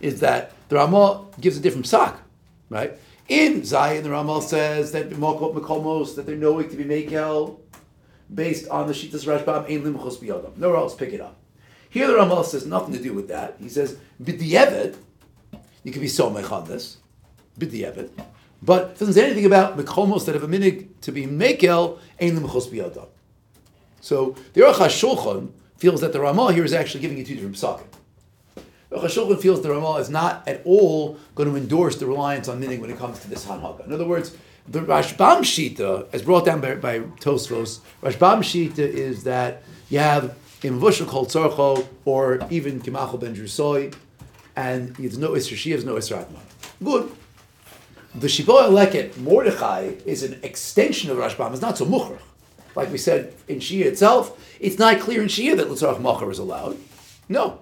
is 0.00 0.18
that 0.18 0.50
the 0.68 0.74
Ramah 0.74 1.26
gives 1.40 1.56
a 1.56 1.60
different 1.60 1.86
psak, 1.86 2.16
right? 2.68 2.98
In 3.28 3.64
Zion, 3.64 4.02
the 4.02 4.10
Ramah 4.10 4.42
says 4.42 4.92
that 4.92 5.08
Mokot 5.10 5.54
Mekomos, 5.54 6.14
that 6.16 6.26
they're 6.26 6.37
knowing 6.37 6.68
to 6.68 6.76
be 6.76 6.84
Mekel, 6.84 7.58
based 8.32 8.68
on 8.68 8.87
the 8.87 8.92
Shitas 8.92 9.24
Rashbam, 9.24 9.64
Ein 9.64 9.82
Limchos 9.82 10.18
Biyodam. 10.18 10.56
Nowhere 10.56 10.76
else 10.76 10.94
pick 10.94 11.12
it 11.12 11.20
up. 11.20 11.37
Here 11.88 12.06
the 12.06 12.16
Ramah 12.16 12.44
says 12.44 12.66
nothing 12.66 12.92
to 12.94 13.02
do 13.02 13.14
with 13.14 13.28
that. 13.28 13.56
He 13.60 13.68
says, 13.68 13.96
B'diavad, 14.22 14.96
you 15.84 15.92
can 15.92 16.02
be 16.02 16.08
Somech 16.08 16.50
on 16.52 16.66
this, 16.66 16.98
B'diavad, 17.58 18.10
but 18.62 18.90
it 18.90 18.98
doesn't 18.98 19.14
say 19.14 19.24
anything 19.24 19.46
about 19.46 19.78
Mekomos 19.78 20.26
that 20.26 20.34
have 20.34 20.44
a 20.44 20.48
minig 20.48 20.88
to 21.02 21.12
be 21.12 21.26
Mekel, 21.26 21.98
Ein 22.20 22.38
Limchos 22.38 22.68
Biyodam. 22.68 23.08
So 24.00 24.34
the 24.52 24.60
HaShulchan 24.60 25.50
feels 25.78 26.02
that 26.02 26.12
the 26.12 26.20
Ramah 26.20 26.52
here 26.52 26.64
is 26.64 26.74
actually 26.74 27.00
giving 27.00 27.16
you 27.16 27.24
two 27.24 27.37
different 27.37 27.56
psakim. 27.56 27.87
The 28.94 29.38
feels 29.40 29.61
the 29.61 29.70
Ramah 29.70 29.96
is 29.96 30.09
not 30.09 30.46
at 30.46 30.62
all 30.64 31.18
going 31.35 31.50
to 31.50 31.57
endorse 31.57 31.96
the 31.96 32.07
reliance 32.07 32.48
on 32.48 32.61
minig 32.62 32.80
when 32.80 32.90
it 32.90 32.98
comes 32.98 33.18
to 33.20 33.28
this 33.28 33.44
Hanhaga. 33.44 33.87
In 33.87 33.92
other 33.92 34.07
words, 34.07 34.37
the 34.68 34.80
Rashbam 34.80 35.40
Shita, 35.40 36.07
as 36.12 36.22
brought 36.22 36.44
down 36.44 36.61
by, 36.61 36.76
by 36.76 37.00
Tosfos, 37.00 37.80
Rashbam 38.02 38.38
Shita 38.38 38.78
is 38.78 39.24
that 39.24 39.62
you 39.90 39.98
have 39.98 40.37
in 40.62 40.80
Vushal 40.80 41.07
called 41.07 41.28
Tzarcho, 41.28 41.87
or 42.04 42.46
even 42.50 42.80
Kimachal 42.80 43.20
ben 43.20 43.35
Drusoi, 43.35 43.94
and 44.57 44.98
it's 44.98 45.16
no 45.16 45.30
Isra, 45.30 45.57
she 45.57 45.72
has 45.72 45.85
no 45.85 45.94
Isra. 45.96 46.26
Good. 46.83 47.11
The 48.14 48.28
Shiboah 48.28 48.70
Leket, 48.70 49.18
Mordechai, 49.18 49.94
is 50.07 50.22
an 50.22 50.38
extension 50.42 51.11
of 51.11 51.18
Rashbam. 51.18 51.52
It's 51.52 51.61
not 51.61 51.76
so 51.76 51.85
mukhrach. 51.85 52.20
Like 52.76 52.90
we 52.90 52.98
said 52.98 53.35
in 53.48 53.59
Shia 53.59 53.85
itself, 53.87 54.57
it's 54.61 54.78
not 54.78 55.00
clear 55.00 55.20
in 55.20 55.28
Shia 55.28 55.57
that 55.57 55.68
Litzarach 55.68 56.00
Machar 56.00 56.30
is 56.30 56.38
allowed. 56.38 56.78
No. 57.28 57.61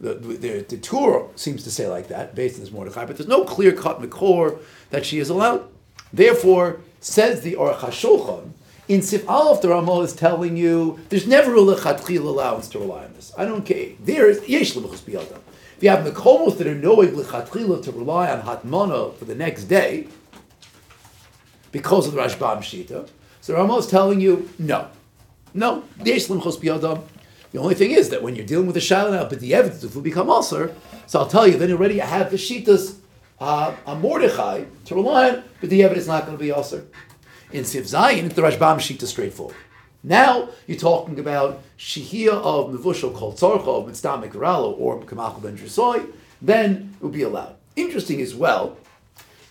The, 0.00 0.14
the, 0.14 0.60
the 0.68 0.76
Torah 0.78 1.26
seems 1.36 1.64
to 1.64 1.70
say 1.70 1.88
like 1.88 2.08
that, 2.08 2.34
based 2.34 2.56
on 2.56 2.60
this 2.60 2.72
Mordechai, 2.72 3.04
but 3.04 3.16
there's 3.16 3.28
no 3.28 3.44
clear 3.44 3.72
cut 3.72 4.02
Makor 4.02 4.58
that 4.90 5.06
she 5.06 5.18
is 5.18 5.30
allowed. 5.30 5.66
Therefore, 6.12 6.80
says 7.00 7.42
the 7.42 7.54
Aruch 7.54 7.78
HaShulchan, 7.78 8.52
in 8.86 9.00
Sif 9.00 9.28
Aleph, 9.28 9.62
the 9.62 9.70
Ramah 9.70 10.00
is 10.00 10.12
telling 10.12 10.56
you 10.56 11.00
there's 11.08 11.26
never 11.26 11.54
a 11.54 11.58
lechatchil 11.58 12.20
allowance 12.20 12.68
to 12.68 12.78
rely 12.78 13.04
on 13.04 13.14
this. 13.14 13.32
I 13.36 13.46
don't 13.46 13.64
care. 13.64 13.92
There 14.00 14.28
is 14.28 14.46
yesh 14.46 14.74
lebuchus 14.74 15.00
biyadam. 15.00 15.38
If 15.76 15.82
you 15.82 15.88
have 15.88 16.04
mekomos 16.04 16.58
that 16.58 16.66
are 16.66 16.74
knowing 16.74 17.12
lechatchila 17.12 17.82
to 17.84 17.92
rely 17.92 18.30
on 18.30 18.42
hatmana 18.42 19.16
for 19.16 19.24
the 19.24 19.34
next 19.34 19.64
day 19.64 20.08
because 21.72 22.06
of 22.06 22.12
the 22.12 22.20
Rashbam 22.20 22.58
Shita, 22.58 23.08
so 23.40 23.52
the 23.52 23.58
Ramah 23.58 23.78
is 23.78 23.86
telling 23.86 24.20
you 24.20 24.50
no, 24.58 24.88
no 25.54 25.84
yesh 26.04 26.26
lebuchus 26.26 26.58
biyadam. 26.58 27.02
The 27.54 27.60
only 27.60 27.76
thing 27.76 27.92
is 27.92 28.08
that 28.08 28.20
when 28.20 28.34
you're 28.34 28.44
dealing 28.44 28.66
with 28.66 28.76
a 28.76 28.80
shaila 28.80 29.30
but 29.30 29.38
the 29.38 29.54
evidence 29.54 29.94
will 29.94 30.02
become 30.02 30.28
also. 30.28 30.74
So 31.06 31.20
I'll 31.20 31.28
tell 31.28 31.46
you, 31.46 31.56
then 31.56 31.70
already 31.70 31.94
you 31.94 32.00
have 32.00 32.32
the 32.32 32.36
shitas 32.36 32.96
uh, 33.38 33.72
a 33.86 33.94
Mordechai 33.94 34.64
to 34.86 34.94
rely 34.96 35.30
on, 35.30 35.44
but 35.60 35.70
the 35.70 35.84
evidence 35.84 36.02
is 36.02 36.08
not 36.08 36.26
going 36.26 36.36
to 36.36 36.42
be 36.42 36.50
ulcer. 36.50 36.84
In 37.52 37.64
Sif 37.64 37.84
Zayin, 37.84 38.28
the 38.34 38.42
Rashbam 38.42 38.78
Shita 38.78 39.06
straightforward. 39.06 39.54
Now 40.02 40.48
you're 40.66 40.76
talking 40.76 41.20
about 41.20 41.62
Shihia 41.78 42.32
of 42.32 42.74
Mevushal 42.74 43.14
called 43.14 43.36
Tzarcha 43.36 43.68
of 43.68 43.86
Mitzvah 43.86 44.20
Mekaralo 44.20 44.76
or 44.76 45.00
Kamachal 45.02 45.40
Ben 45.40 45.56
Drisoy, 45.56 46.10
then 46.42 46.96
it 46.96 47.04
would 47.04 47.12
be 47.12 47.22
allowed. 47.22 47.54
Interesting 47.76 48.20
as 48.20 48.34
well 48.34 48.76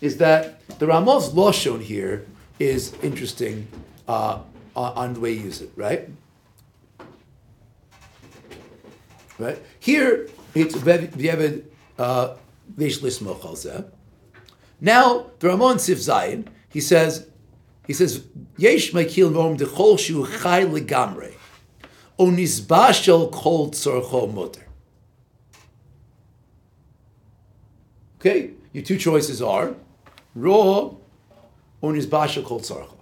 is 0.02 0.18
that 0.18 0.60
the 0.78 0.88
Ramah's 0.88 1.56
shown 1.56 1.80
here 1.80 2.26
is 2.60 2.94
interesting 3.02 3.66
uh, 4.10 4.40
on 4.76 5.14
the 5.14 5.22
way 5.22 5.32
you 5.32 5.44
use 5.44 5.62
it, 5.62 5.72
right? 5.78 6.10
Right? 9.44 9.62
Here, 9.80 10.30
it's 10.56 10.76
V'yevid 10.76 11.66
uh, 12.00 12.36
Now, 14.80 15.26
the 15.40 15.48
Ramon 15.48 15.80
Sif 15.80 15.98
Zayin, 15.98 16.48
he 16.70 16.80
says, 16.80 17.28
he 17.86 17.94
says, 17.94 18.26
Yesh 18.58 18.94
Maikil 18.94 19.32
Morim 19.32 19.58
Dechol 19.58 20.00
Shu 20.00 20.26
Chai 20.26 20.64
Legamre. 20.64 21.34
O 22.18 22.28
Nizbashel 22.28 23.32
Kol 23.32 23.72
Tzorcho 23.72 24.34
Mutter. 24.34 24.66
Okay, 28.20 28.52
your 28.72 28.84
two 28.86 28.98
choices 28.98 29.42
are 29.42 29.76
raw 30.36 30.94
or 31.82 31.92
Nizbashel 31.92 32.46
Kol 32.46 32.62
Tzorcho. 32.62 32.98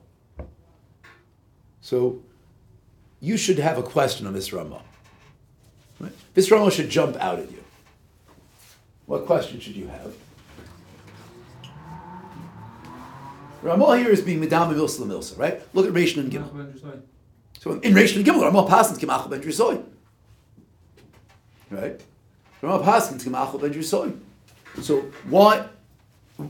So 1.82 2.24
you 3.20 3.38
should 3.38 3.60
have 3.60 3.78
a 3.78 3.84
question 3.84 4.26
on 4.26 4.34
this 4.34 4.52
Ramah. 4.52 4.82
Right? 6.02 6.12
This 6.34 6.50
Ramah 6.50 6.72
should 6.72 6.90
jump 6.90 7.16
out 7.18 7.40
at 7.40 7.52
you. 7.52 7.64
What 9.06 9.26
question 9.26 9.60
should 9.60 9.76
you 9.76 9.88
have? 9.88 10.14
Ramah 13.62 13.98
here 13.98 14.10
is 14.10 14.22
being 14.22 14.42
Medama 14.42 14.74
Milsa 14.74 15.02
Milsa, 15.02 15.38
right? 15.38 15.62
Look 15.76 15.86
at 15.86 15.94
Rishon 15.94 16.18
and 16.18 16.32
Gimel. 16.32 17.02
So 17.60 17.74
in 17.74 17.94
Rishon 17.94 18.18
and 18.18 18.26
Gimel, 18.26 18.42
Ramah 18.42 18.68
Pasins 18.68 18.98
Kimachal 18.98 19.30
Ben 19.30 19.42
Drisoy. 19.42 19.84
Right? 21.70 22.02
Ramah 22.62 22.84
Pasins 22.84 23.24
Kimachal 23.24 23.62
Ben 23.62 23.72
Drisoy. 23.72 24.18
So 24.82 25.02
why? 25.30 25.68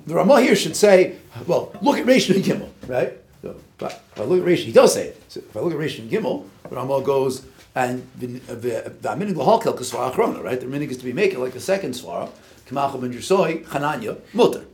The 0.06 0.16
Ramah 0.16 0.42
here 0.42 0.56
should 0.56 0.78
say, 0.78 1.18
well, 1.46 1.74
look 1.82 1.98
at 1.98 2.06
Rishon 2.06 2.36
and 2.36 2.46
Gimel, 2.46 2.70
right? 2.88 3.18
So, 3.42 3.60
but 3.78 4.02
if 4.16 4.22
I 4.22 4.24
look 4.24 4.40
at 4.40 4.46
Rishon, 4.48 4.66
he 4.66 4.72
does 4.72 4.94
say 4.94 5.08
it. 5.08 5.22
So 5.28 5.42
if 5.42 5.58
I 5.58 5.60
look 5.60 5.74
at 5.74 5.80
Rishon 5.80 6.02
and 6.02 6.12
Gimel, 6.12 6.48
Ramah 6.70 7.02
goes, 7.02 7.46
and 7.74 8.08
the 8.18 8.28
minig 8.28 9.34
lahalkel 9.34 9.78
kasvara 9.78 10.12
achrona, 10.12 10.44
right? 10.44 10.60
The 10.60 10.66
minig 10.66 10.90
is 10.90 10.98
to 10.98 11.06
be 11.06 11.14
making 11.14 11.40
like 11.40 11.56
a 11.56 11.60
second 11.60 11.94
svara, 11.94 12.30
kamachal 12.68 13.00
ben 13.02 13.12
Drisoy, 13.12 13.64
chananya, 13.66 14.20
mutter. 14.34 14.66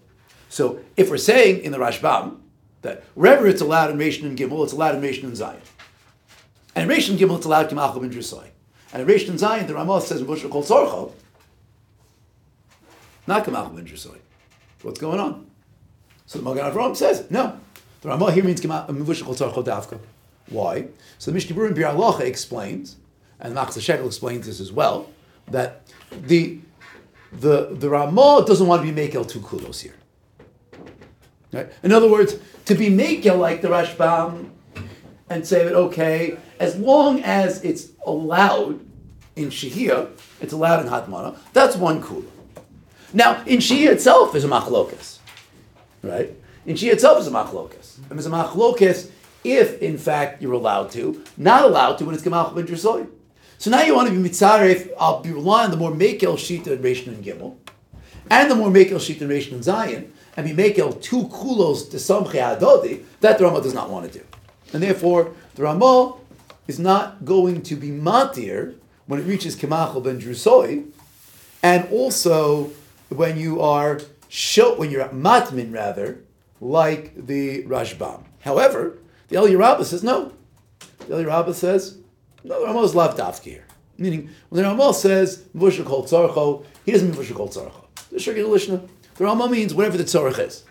So 0.49 0.79
if 0.95 1.09
we're 1.09 1.17
saying 1.17 1.63
in 1.63 1.71
the 1.71 1.77
Rashbam 1.77 2.37
that 2.81 3.03
wherever 3.15 3.47
it's 3.47 3.61
allowed 3.61 3.91
in 3.91 3.97
Rishon 3.97 4.23
and 4.23 4.37
Gimel, 4.37 4.63
it's 4.63 4.73
allowed 4.73 4.95
in 4.95 5.01
Rishon 5.01 5.23
and 5.25 5.37
Zion. 5.37 5.61
And 6.75 6.89
in 6.89 6.97
Rishon 6.97 7.11
and 7.11 7.19
Gimel, 7.19 7.37
it's 7.37 7.45
allowed 7.45 7.69
Kimachal 7.69 8.01
ben 8.01 8.11
Drusai. 8.11 8.49
And 8.93 9.01
in 9.01 9.07
Rishon 9.07 9.29
and 9.29 9.39
Zion, 9.39 9.67
the 9.67 9.73
Ramah 9.73 10.01
says 10.01 10.21
Bushra 10.21 10.49
called 10.49 10.65
Sorcho, 10.65 11.11
not 13.27 13.43
Kimachal 13.45 13.75
ben 13.75 13.85
Drusai. 13.85 14.17
What's 14.83 14.99
going 14.99 15.19
on? 15.19 15.47
So 16.27 16.39
the 16.39 16.45
Magen 16.45 16.71
Avraham 16.71 16.95
says, 16.95 17.29
no. 17.29 17.59
The 18.01 18.09
Ramah 18.09 18.31
here 18.31 18.43
means 18.43 18.61
called 18.61 18.87
Sorcho 18.95 19.63
Davka. 19.63 19.99
Why? 20.49 20.87
So 21.17 21.31
the 21.31 21.35
Mishnah 21.35 21.55
Berurah 21.55 22.21
explains, 22.21 22.97
and 23.39 23.55
Machatzis 23.55 23.97
Hashekel 23.97 24.05
explains 24.05 24.45
this 24.45 24.59
as 24.59 24.71
well, 24.71 25.09
that 25.47 25.81
the 26.11 26.59
the 27.31 27.69
the 27.71 27.89
Ramah 27.89 28.45
doesn't 28.45 28.67
want 28.67 28.85
to 28.85 28.91
be 28.91 29.07
Mekel 29.07 29.27
two 29.27 29.39
kulos 29.39 29.81
here. 29.81 29.95
Right? 31.51 31.71
In 31.83 31.91
other 31.91 32.09
words, 32.09 32.37
to 32.65 32.75
be 32.75 32.89
Mekel 32.89 33.39
like 33.39 33.61
the 33.61 33.69
Rashbam 33.69 34.49
and 35.29 35.45
say 35.45 35.63
that, 35.63 35.73
okay, 35.73 36.37
as 36.59 36.77
long 36.77 37.21
as 37.23 37.63
it's 37.63 37.89
allowed 38.05 38.79
in 39.35 39.49
Shihia, 39.49 40.09
it's 40.41 40.53
allowed 40.53 40.85
in 40.85 40.91
Hatmana, 40.91 41.37
that's 41.53 41.75
one 41.75 42.01
kula. 42.01 42.25
Now, 43.13 43.43
in 43.45 43.59
Shihia 43.59 43.91
itself 43.91 44.35
is 44.35 44.43
a 44.43 44.47
machlokas, 44.47 45.19
right? 46.01 46.31
In 46.65 46.75
Shihia 46.75 46.93
itself 46.93 47.19
is 47.19 47.27
a 47.27 47.31
machlokas. 47.31 47.97
And 48.09 48.19
a 48.19 48.23
machlokas 48.23 49.09
if, 49.53 49.81
in 49.81 49.97
fact, 49.97 50.41
you're 50.41 50.53
allowed 50.53 50.91
to, 50.91 51.23
not 51.37 51.63
allowed 51.63 51.97
to 51.97 52.05
when 52.05 52.15
it's 52.15 52.23
Gemach 52.23 52.55
ben. 52.55 53.07
So 53.59 53.71
now 53.71 53.81
you 53.81 53.95
want 53.95 54.09
to 54.09 54.13
be 54.13 54.29
mitzaref, 54.29 54.91
I'll 54.99 55.21
be 55.21 55.31
relying 55.31 55.65
on 55.65 55.71
the 55.71 55.77
more 55.77 55.91
Mekel 55.91 56.35
Shita 56.35 56.73
and 56.73 56.83
Rishon 56.83 57.07
and 57.07 57.23
Gimel, 57.23 57.55
and 58.29 58.51
the 58.51 58.55
more 58.55 58.69
Mekel 58.69 58.97
Shita 58.97 59.21
and 59.21 59.31
Rishon 59.31 59.53
and 59.53 59.63
Zion, 59.63 60.13
and 60.35 60.45
be 60.45 60.53
makel 60.53 61.01
two 61.01 61.23
kulos 61.23 61.89
to 61.89 61.97
samche 61.97 62.33
adodi, 62.33 63.03
that 63.21 63.39
the 63.39 63.45
Ramah 63.45 63.63
does 63.63 63.73
not 63.73 63.89
want 63.89 64.11
to 64.11 64.19
do. 64.19 64.25
And 64.73 64.83
therefore, 64.83 65.31
the 65.55 65.63
Ramah 65.63 66.13
is 66.67 66.77
not 66.77 67.25
going 67.25 67.63
to 67.63 67.75
be 67.75 67.89
matir 67.89 68.75
when 69.07 69.19
it 69.19 69.23
reaches 69.23 69.55
Kemachel 69.55 70.03
ben 70.03 70.21
Drusoi, 70.21 70.89
and 71.63 71.89
also 71.89 72.69
when 73.09 73.39
you 73.39 73.61
are 73.61 74.01
show, 74.29 74.75
when 74.77 74.91
you're 74.91 75.07
matmin 75.09 75.73
rather, 75.73 76.19
like 76.61 77.13
the 77.15 77.63
Rashbam. 77.63 78.23
However, 78.41 78.97
the 79.27 79.37
El 79.37 79.47
Yerabah 79.47 79.85
says 79.85 80.03
no. 80.03 80.33
The 81.07 81.15
El 81.15 81.23
Yerabah 81.23 81.53
says 81.53 81.97
no. 82.43 82.59
The 82.59 82.65
Ramah 82.65 82.83
is 82.83 82.95
lav 82.95 83.43
here, 83.43 83.65
meaning 83.97 84.29
when 84.49 84.61
the 84.61 84.67
Ramah 84.67 84.93
says 84.93 85.43
Mvushah 85.55 85.85
kol 85.85 86.03
tzarcho, 86.03 86.65
he 86.85 86.91
doesn't 86.91 87.09
mean 87.09 87.17
Mvushah 87.17 87.35
kol 87.35 87.49
tzarcho. 87.49 87.85
The 88.09 88.17
Shirgit 88.17 88.45
Lishna 88.45 88.87
the 89.17 89.23
Rama 89.23 89.49
means 89.49 89.73
whatever 89.73 89.97
the 89.97 90.03
tzorach 90.03 90.37
is. 90.39 90.63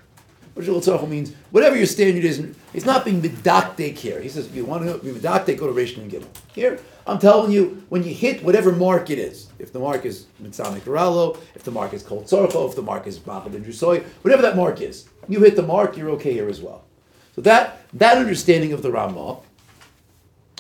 Rishul 0.55 0.81
tzorach 0.81 1.09
means 1.09 1.35
whatever 1.51 1.77
your 1.77 1.87
standard 1.87 2.25
is. 2.25 2.55
It's 2.73 2.87
not 2.87 3.05
being 3.05 3.21
medakdek 3.21 3.97
here. 3.97 4.21
He 4.21 4.29
says 4.29 4.47
if 4.47 4.55
you 4.55 4.65
want 4.65 4.87
to 4.87 4.99
be 4.99 5.11
medakdek, 5.11 5.59
go 5.59 5.67
to 5.67 5.73
Rishon 5.73 6.03
and 6.03 6.13
Gimel. 6.13 6.29
Here, 6.55 6.79
I'm 7.09 7.19
telling 7.19 7.51
you, 7.51 7.85
when 7.89 8.05
you 8.05 8.15
hit 8.15 8.45
whatever 8.45 8.71
mark 8.71 9.11
it 9.11 9.19
is, 9.19 9.49
if 9.59 9.73
the 9.73 9.81
mark 9.81 10.05
is 10.05 10.27
Mitzvah 10.39 10.81
Karalo, 10.81 11.39
if 11.55 11.65
the 11.65 11.73
mark 11.73 11.93
is 11.93 12.03
Kol 12.03 12.23
Tzorcho, 12.23 12.69
if 12.69 12.77
the 12.77 12.83
mark 12.83 13.07
is 13.07 13.19
Machad 13.19 13.55
and 13.55 13.65
Drusoy, 13.65 14.03
whatever 14.23 14.43
that 14.43 14.57
mark 14.57 14.81
is, 14.81 15.09
you 15.29 15.41
hit 15.41 15.57
the 15.57 15.63
mark, 15.63 15.97
you're 15.97 16.11
okay 16.11 16.33
here 16.33 16.49
as 16.49 16.61
well. 16.61 16.85
So 17.35 17.41
that 17.43 17.86
that 17.99 18.19
understanding 18.19 18.73
of 18.73 18.83
the 18.83 18.91
Ramah 18.91 19.39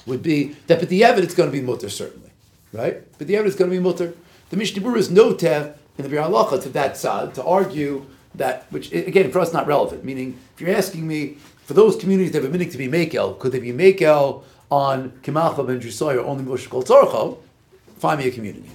would 0.06 0.22
be 0.22 0.56
that 0.66 0.80
but 0.80 0.88
the 0.88 1.04
evidence 1.04 1.32
is 1.32 1.36
going 1.36 1.50
to 1.50 1.56
be 1.56 1.62
mutter 1.62 1.88
certainly, 1.88 2.30
right? 2.72 3.02
But 3.18 3.26
the 3.26 3.36
evidence 3.36 3.54
is 3.54 3.58
going 3.58 3.70
to 3.70 3.76
be 3.76 3.82
mutter. 3.82 4.14
The 4.50 4.56
Mishnah 4.56 4.82
Berurah 4.82 4.98
is 4.98 5.10
no 5.10 5.34
teh 5.34 5.72
in 5.98 6.08
the 6.08 6.14
Biur 6.14 6.28
Halacha 6.28 6.62
to 6.62 6.68
that 6.70 6.96
side 6.96 7.34
to 7.34 7.44
argue 7.44 8.06
that, 8.34 8.66
which 8.70 8.92
again 8.92 9.30
for 9.30 9.40
us 9.40 9.52
not 9.52 9.66
relevant. 9.66 10.04
Meaning, 10.04 10.38
if 10.54 10.60
you're 10.60 10.74
asking 10.74 11.06
me 11.06 11.36
for 11.64 11.74
those 11.74 11.96
communities 11.96 12.32
that 12.32 12.42
have 12.42 12.52
been 12.52 12.70
to 12.70 12.78
be 12.78 12.88
Mekel, 12.88 13.38
could 13.38 13.52
they 13.52 13.58
be 13.58 13.72
Mekel 13.72 14.44
on 14.70 15.10
Kimalcha 15.22 15.66
ben 15.66 15.80
Drusoy 15.80 16.16
or 16.16 16.20
only 16.20 16.44
Moshe 16.44 16.68
Kol 16.68 16.82
Tzorcho? 16.82 17.38
Find 17.98 18.20
me 18.20 18.28
a 18.28 18.30
community, 18.30 18.70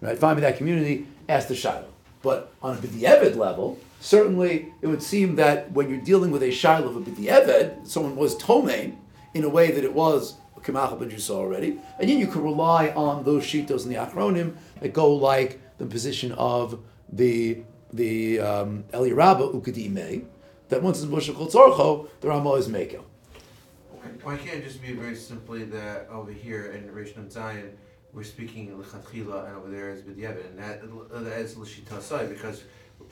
right? 0.00 0.16
Find 0.16 0.36
me 0.36 0.40
that 0.42 0.56
community. 0.56 1.06
Ask 1.28 1.48
the 1.48 1.54
Shiloh. 1.54 1.86
But 2.22 2.52
on 2.62 2.76
a 2.76 2.80
B'di'eved 2.80 3.36
level, 3.36 3.78
certainly 4.04 4.72
it 4.82 4.86
would 4.86 5.02
seem 5.02 5.36
that 5.36 5.72
when 5.72 5.88
you're 5.88 6.00
dealing 6.00 6.30
with 6.30 6.42
a 6.42 6.50
Shiloh 6.50 6.88
of 6.88 6.96
a 6.96 7.00
B'di'eved, 7.00 7.88
someone 7.88 8.16
was 8.16 8.36
Tomain 8.36 8.98
in 9.32 9.44
a 9.44 9.48
way 9.48 9.70
that 9.70 9.82
it 9.82 9.94
was 9.94 10.34
Kimalcha 10.60 10.98
ben 10.98 11.10
Drusoy 11.10 11.36
already, 11.36 11.78
and 11.98 12.08
then 12.08 12.18
you 12.18 12.26
could 12.26 12.42
rely 12.42 12.88
on 12.90 13.24
those 13.24 13.44
shitos 13.44 13.84
in 13.84 13.90
the 13.90 13.96
Achronim 13.96 14.56
that 14.80 14.92
go 14.92 15.12
like 15.14 15.60
the 15.78 15.86
position 15.86 16.32
of 16.32 16.80
the 17.12 17.62
the 17.92 18.40
um, 18.40 18.84
Eli 18.92 19.12
Rabba 19.12 19.48
Ukadime, 19.48 20.24
that 20.68 20.82
once 20.82 21.02
it's 21.02 21.10
Moshe 21.10 21.34
Kol 21.34 21.46
Tzorcho, 21.46 22.08
the 22.20 22.28
Ramah 22.28 22.54
is 22.54 22.68
Mekel. 22.68 23.04
Why 24.22 24.36
can't 24.36 24.58
it 24.58 24.64
just 24.64 24.82
be 24.82 24.92
very 24.92 25.14
simply 25.14 25.64
that 25.64 26.08
over 26.10 26.32
here 26.32 26.72
in 26.72 26.88
Rishon 26.88 27.30
Zion, 27.30 27.76
we're 28.12 28.24
speaking 28.24 28.68
lechatchila 28.70 29.46
and 29.46 29.56
over 29.56 29.70
there 29.70 29.90
is 29.90 30.02
b'diavad, 30.02 30.46
and 30.46 30.58
that, 30.58 30.82
that 31.24 31.40
is 31.40 31.56
l'shita 31.56 32.28
because 32.28 32.64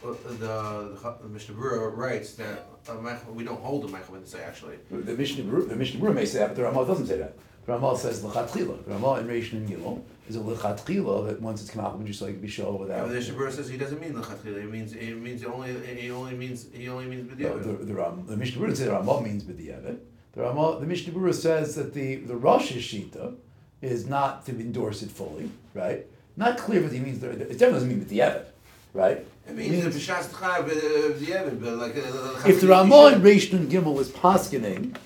uh, 0.05 0.12
the, 0.38 1.14
the 1.23 1.29
Mishnah 1.29 1.55
Berurah 1.55 1.97
writes 1.97 2.35
that 2.35 2.66
uh, 2.88 2.97
we 3.33 3.45
don't 3.45 3.61
hold 3.61 3.85
the 3.85 3.88
Michael 3.88 4.16
say 4.25 4.42
actually. 4.42 4.77
The 4.90 5.14
Mishnah 5.14 5.45
Berurah, 5.45 5.68
the 5.68 5.77
Mishnah 5.77 6.01
Berurah 6.01 6.14
may 6.14 6.25
say 6.27 6.38
that, 6.40 6.49
but 6.49 6.57
the 6.57 6.62
Ramah 6.64 6.87
doesn't 6.87 7.07
say 7.07 7.18
that. 7.18 7.37
The 7.66 7.73
Ramah 7.73 7.97
says 7.97 8.23
lechatchila. 8.25 8.85
The 8.85 8.90
Ramah 8.92 9.21
in 9.21 9.29
Reish 9.29 9.53
and 9.53 9.68
Gimel 9.68 10.03
is 10.29 10.35
a 10.35 10.40
lechatchila 10.40 11.27
that 11.29 11.40
once 11.40 11.62
it's 11.62 11.71
come 11.71 11.85
out, 11.85 11.97
we 11.99 12.05
just 12.05 12.21
like 12.21 12.40
be 12.42 12.49
show 12.49 12.73
Yeah, 12.73 12.81
without. 12.81 13.01
but 13.03 13.09
the 13.09 13.14
Mishnah 13.14 13.35
Berurah 13.35 13.53
says 13.53 13.68
he 13.68 13.77
doesn't 13.79 14.01
mean 14.01 14.14
lechatchila, 14.14 14.61
he 14.61 14.66
means, 14.66 14.92
he 14.92 15.12
means 15.12 15.45
only, 15.45 15.73
he 15.97 16.11
only 16.11 16.35
means, 16.35 16.66
he 16.73 16.88
only 16.88 17.07
means 17.07 17.31
No, 17.38 17.59
the, 17.59 17.68
b'diavad. 17.68 17.87
the, 17.87 17.95
Ram, 17.95 18.27
the 18.27 18.37
Mishnah 18.37 18.61
Berurah 18.61 18.71
says 18.77 18.87
the 18.87 18.92
Ramah 18.92 19.21
means 19.23 19.45
b'diavad. 19.45 19.99
The 20.33 20.40
Ramah, 20.42 20.79
the 20.81 20.87
Mishnah 20.87 21.12
Berurah 21.12 21.35
says 21.35 21.75
that 21.77 21.95
the 21.95 22.16
the 22.16 22.35
Rosh 22.37 22.73
Shita 22.73 23.37
is 23.81 24.07
not 24.07 24.45
to 24.47 24.53
endorse 24.53 25.03
it 25.03 25.11
fully, 25.11 25.51
right? 25.75 26.07
Not 26.37 26.57
clear 26.59 26.83
what 26.83 26.90
he 26.92 26.99
means. 26.99 27.21
There, 27.21 27.31
it 27.31 27.38
definitely 27.38 27.73
doesn't 27.75 27.88
mean 27.90 28.05
b'diavad, 28.05 28.47
right? 28.95 29.25
It 29.48 29.55
means 29.57 29.85
the 29.85 29.90
b'shas 29.90 30.28
t'chai 30.28 30.68
b'diavad, 30.68 31.61
but 31.61 31.74
like. 31.74 31.96
Uh, 31.96 32.48
if 32.48 32.61
the 32.61 32.66
you 32.68 33.59
in 33.59 33.68
Gimel 33.68 33.94
was 33.94 34.11
poskening 34.11 34.96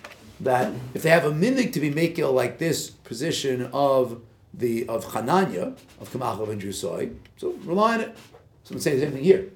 that 0.41 0.73
if 0.95 1.03
they 1.03 1.11
have 1.11 1.25
a 1.25 1.31
minig 1.31 1.73
to 1.73 1.81
be 1.81 1.91
makel 1.91 2.33
like 2.33 2.59
this 2.59 2.91
position 2.91 3.71
of 3.73 4.21
the 4.53 4.87
of 4.89 5.07
Hananya 5.07 5.77
of 6.01 6.11
Kamachav 6.11 6.51
and 6.51 6.61
Drusoi, 6.61 7.15
so 7.37 7.53
rely 7.65 7.95
on 7.95 8.01
it. 8.03 8.17
So 8.65 8.75
I'm 8.75 8.81
saying 8.81 9.01
the 9.01 9.07
same 9.07 9.13
thing 9.15 9.25
here, 9.25 9.49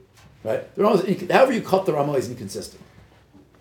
right? 0.44 0.66
Is, 0.76 1.30
however 1.30 1.52
you 1.52 1.62
cut 1.62 1.84
the 1.84 1.92
Ramah 1.92 2.12
is 2.14 2.30
inconsistent. 2.30 2.82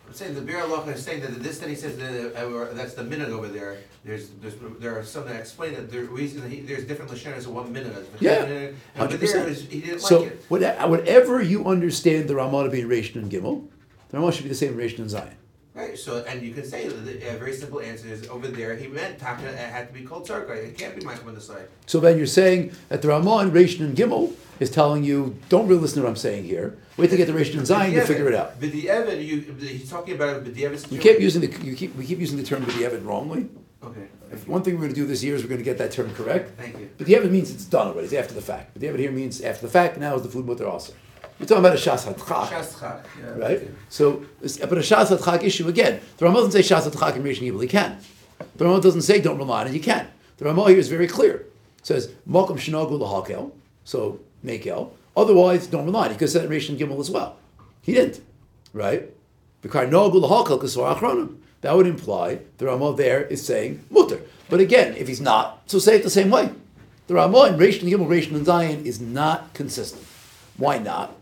I'm 0.09 0.15
saying 0.15 0.33
the 0.33 0.41
Biur 0.41 0.61
Halacha 0.63 0.95
is 0.95 1.03
saying 1.03 1.21
that 1.21 1.31
this 1.43 1.59
that 1.59 1.69
he 1.69 1.75
says 1.75 1.95
that 1.97 2.33
uh, 2.43 2.49
or 2.49 2.65
that's 2.73 2.95
the 2.95 3.03
minute 3.03 3.29
over 3.29 3.47
there. 3.47 3.77
There's 4.03 4.29
there's 4.41 4.55
there 4.79 4.97
are 4.97 5.03
some 5.03 5.25
that 5.27 5.35
explain 5.35 5.75
that 5.75 5.91
the 5.91 5.99
reason 6.05 6.41
that 6.41 6.49
he, 6.49 6.61
there's 6.61 6.83
different 6.85 7.11
lashonas 7.11 7.45
of 7.45 7.49
one 7.53 7.71
minute. 7.71 8.09
Yeah, 8.19 8.43
and 8.45 8.75
over 8.97 9.17
there 9.17 9.45
100%. 9.45 9.55
he 9.69 9.81
didn't 9.81 9.99
So 9.99 10.21
like 10.21 10.31
it. 10.31 10.45
what- 10.47 10.89
whatever 10.89 11.43
you 11.43 11.65
understand 11.65 12.27
the 12.27 12.35
Ramah 12.37 12.63
to 12.63 12.69
be 12.71 12.81
in 12.81 12.89
Reish 12.89 13.15
Nun 13.15 13.29
Gimel, 13.29 13.67
the 14.09 14.17
Ramah 14.17 14.31
should 14.31 14.45
be 14.45 14.49
the 14.49 14.55
same 14.55 14.73
in 14.73 14.79
Reish 14.79 14.97
Nun 14.97 15.09
Zion. 15.09 15.35
Right. 15.75 15.95
So 15.95 16.23
and 16.27 16.41
you 16.41 16.55
can 16.55 16.65
say 16.65 16.87
that 16.87 17.05
the, 17.05 17.29
a 17.29 17.37
very 17.37 17.53
simple 17.53 17.79
answer 17.79 18.07
is 18.07 18.27
over 18.29 18.47
there 18.47 18.75
he 18.75 18.87
meant 18.87 19.19
Taka 19.19 19.45
it 19.47 19.55
had 19.59 19.89
to 19.89 19.93
be 19.93 20.03
called 20.03 20.27
Tzarkai. 20.27 20.69
It 20.69 20.75
can't 20.75 20.95
be 20.99 21.05
Michael 21.05 21.27
on 21.29 21.35
the 21.35 21.41
side. 21.41 21.67
So 21.85 21.99
then 21.99 22.17
you're 22.17 22.25
saying 22.25 22.71
that 22.87 23.03
the 23.03 23.09
Ramah 23.09 23.41
in 23.43 23.51
Reish 23.51 23.79
Nun 23.79 23.93
Gimel 23.95 24.33
is 24.59 24.69
telling 24.69 25.03
you, 25.03 25.37
don't 25.49 25.67
really 25.67 25.81
listen 25.81 25.97
to 25.97 26.03
what 26.03 26.09
I'm 26.09 26.15
saying 26.15 26.43
here. 26.43 26.77
Wait 26.97 27.09
to 27.09 27.17
get 27.17 27.27
the 27.27 27.33
Rishon 27.33 27.65
Zion 27.65 27.93
to 27.93 28.05
figure 28.05 28.27
it 28.27 28.35
out. 28.35 28.59
But 28.59 28.71
the 28.71 28.89
Evan, 28.89 29.21
you 29.21 29.41
he's 29.59 29.89
talking 29.89 30.15
about 30.15 30.43
We 30.43 30.97
keep 30.97 31.19
using 31.19 31.41
the 31.41 31.65
you 31.65 31.75
keep 31.75 31.95
we 31.95 32.05
keep 32.05 32.19
using 32.19 32.37
the 32.37 32.43
term 32.43 32.63
b'diavad 32.63 33.05
wrongly. 33.05 33.49
Okay. 33.81 34.07
If 34.31 34.47
one 34.47 34.61
thing 34.61 34.75
we're 34.75 34.81
going 34.81 34.93
to 34.93 34.95
do 34.95 35.07
this 35.07 35.23
year 35.23 35.35
is 35.35 35.43
we're 35.43 35.49
going 35.49 35.59
to 35.59 35.65
get 35.65 35.77
that 35.77 35.91
term 35.91 36.13
correct. 36.13 36.57
Thank 36.57 36.77
you. 36.77 36.89
But 36.97 37.07
the 37.07 37.13
Evid 37.13 37.31
means 37.31 37.49
it's 37.49 37.65
done 37.65 37.87
already. 37.87 38.05
It's 38.05 38.13
after 38.13 38.33
the 38.33 38.41
fact. 38.41 38.73
But 38.73 38.81
the 38.81 38.87
Evid 38.87 38.99
here 38.99 39.11
means 39.11 39.41
after 39.41 39.65
the 39.65 39.71
fact. 39.71 39.97
Now 39.97 40.15
is 40.15 40.23
the 40.23 40.29
food 40.29 40.45
mutter 40.45 40.67
also. 40.67 40.93
We're 41.39 41.45
talking 41.45 41.65
about 41.65 41.77
a 41.77 41.79
shas 41.79 42.05
hatchak, 42.05 42.47
Shas 42.47 42.79
Chak, 42.79 43.05
yeah, 43.17 43.29
right? 43.37 43.69
So, 43.87 44.25
but 44.41 44.73
a 44.73 44.81
shas 44.81 45.43
issue 45.43 45.69
again. 45.69 46.01
The 46.17 46.25
Ramah 46.25 46.41
doesn't 46.41 46.51
say 46.51 46.75
shas 46.75 46.89
hatchak 46.89 47.15
in 47.15 47.23
Rishon 47.23 47.49
Yibel. 47.49 47.61
He 47.61 47.67
can. 47.69 47.97
The 48.57 48.65
Ramah 48.65 48.81
doesn't 48.81 49.03
say 49.03 49.21
don't 49.21 49.37
rely 49.37 49.61
on 49.61 49.67
it. 49.67 49.73
You 49.73 49.79
can. 49.79 50.09
The 50.37 50.45
Ramah 50.45 50.67
here 50.67 50.77
is 50.77 50.89
very 50.89 51.07
clear. 51.07 51.45
It 51.77 51.85
says 51.85 52.09
makom 52.29 52.57
shenogu 52.57 52.99
lahakel. 52.99 53.51
So 53.85 54.19
makel. 54.43 54.91
Otherwise, 55.15 55.67
don't 55.67 55.85
rely. 55.85 56.07
He 56.07 56.13
could 56.13 56.21
have 56.21 56.29
said 56.29 56.49
Rishon 56.49 56.77
Gimel 56.77 56.99
as 56.99 57.11
well. 57.11 57.37
He 57.81 57.93
didn't, 57.93 58.21
right? 58.73 59.09
That 59.61 61.75
would 61.75 61.87
imply 61.87 62.39
the 62.57 62.65
Ramah 62.65 62.95
there 62.95 63.23
is 63.23 63.45
saying 63.45 63.83
mutter. 63.89 64.21
But 64.49 64.61
again, 64.61 64.95
if 64.95 65.07
he's 65.07 65.21
not, 65.21 65.63
so 65.65 65.79
say 65.79 65.97
it 65.97 66.03
the 66.03 66.09
same 66.09 66.29
way. 66.29 66.51
The 67.07 67.15
Ramah 67.15 67.45
in 67.45 67.57
Reish 67.57 67.81
and 67.81 67.91
Gimel, 67.91 68.07
Rishon 68.07 68.35
and 68.35 68.45
Zion 68.45 68.85
is 68.85 69.01
not 69.01 69.53
consistent. 69.53 70.05
Why 70.57 70.77
not? 70.77 71.15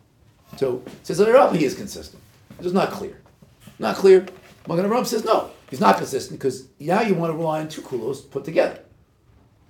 So 0.57 0.83
says 1.03 1.17
the 1.17 1.25
Rambam 1.25 1.55
he 1.55 1.65
is 1.65 1.75
consistent. 1.75 2.21
It's 2.59 2.73
not 2.73 2.91
clear. 2.91 3.19
Not 3.79 3.95
clear. 3.95 4.25
Magen 4.67 4.85
Avraham 4.85 5.05
says 5.05 5.23
no. 5.23 5.51
He's 5.69 5.79
not 5.79 5.97
consistent 5.97 6.39
because 6.39 6.67
now 6.79 7.01
you 7.01 7.13
want 7.13 7.31
to 7.31 7.37
rely 7.37 7.59
on 7.59 7.69
two 7.69 7.81
kulos 7.81 8.29
put 8.29 8.45
together. 8.45 8.79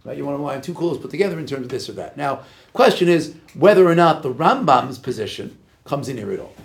Right? 0.07 0.17
You 0.17 0.25
want 0.25 0.35
to 0.35 0.39
rely 0.39 0.57
two 0.61 0.73
kulos 0.73 1.01
put 1.01 1.11
together 1.11 1.37
in 1.37 1.45
terms 1.45 1.63
of 1.63 1.69
this 1.69 1.89
or 1.89 1.91
that. 1.93 2.15
Now, 2.15 2.43
question 2.71 3.09
is 3.09 3.35
whether 3.53 3.85
or 3.85 3.93
not 3.93 4.23
the 4.23 4.33
Rambam's 4.33 4.97
position 4.97 5.57
comes 5.83 6.07
in 6.07 6.15
here 6.15 6.31
at 6.31 6.39
all. 6.39 6.55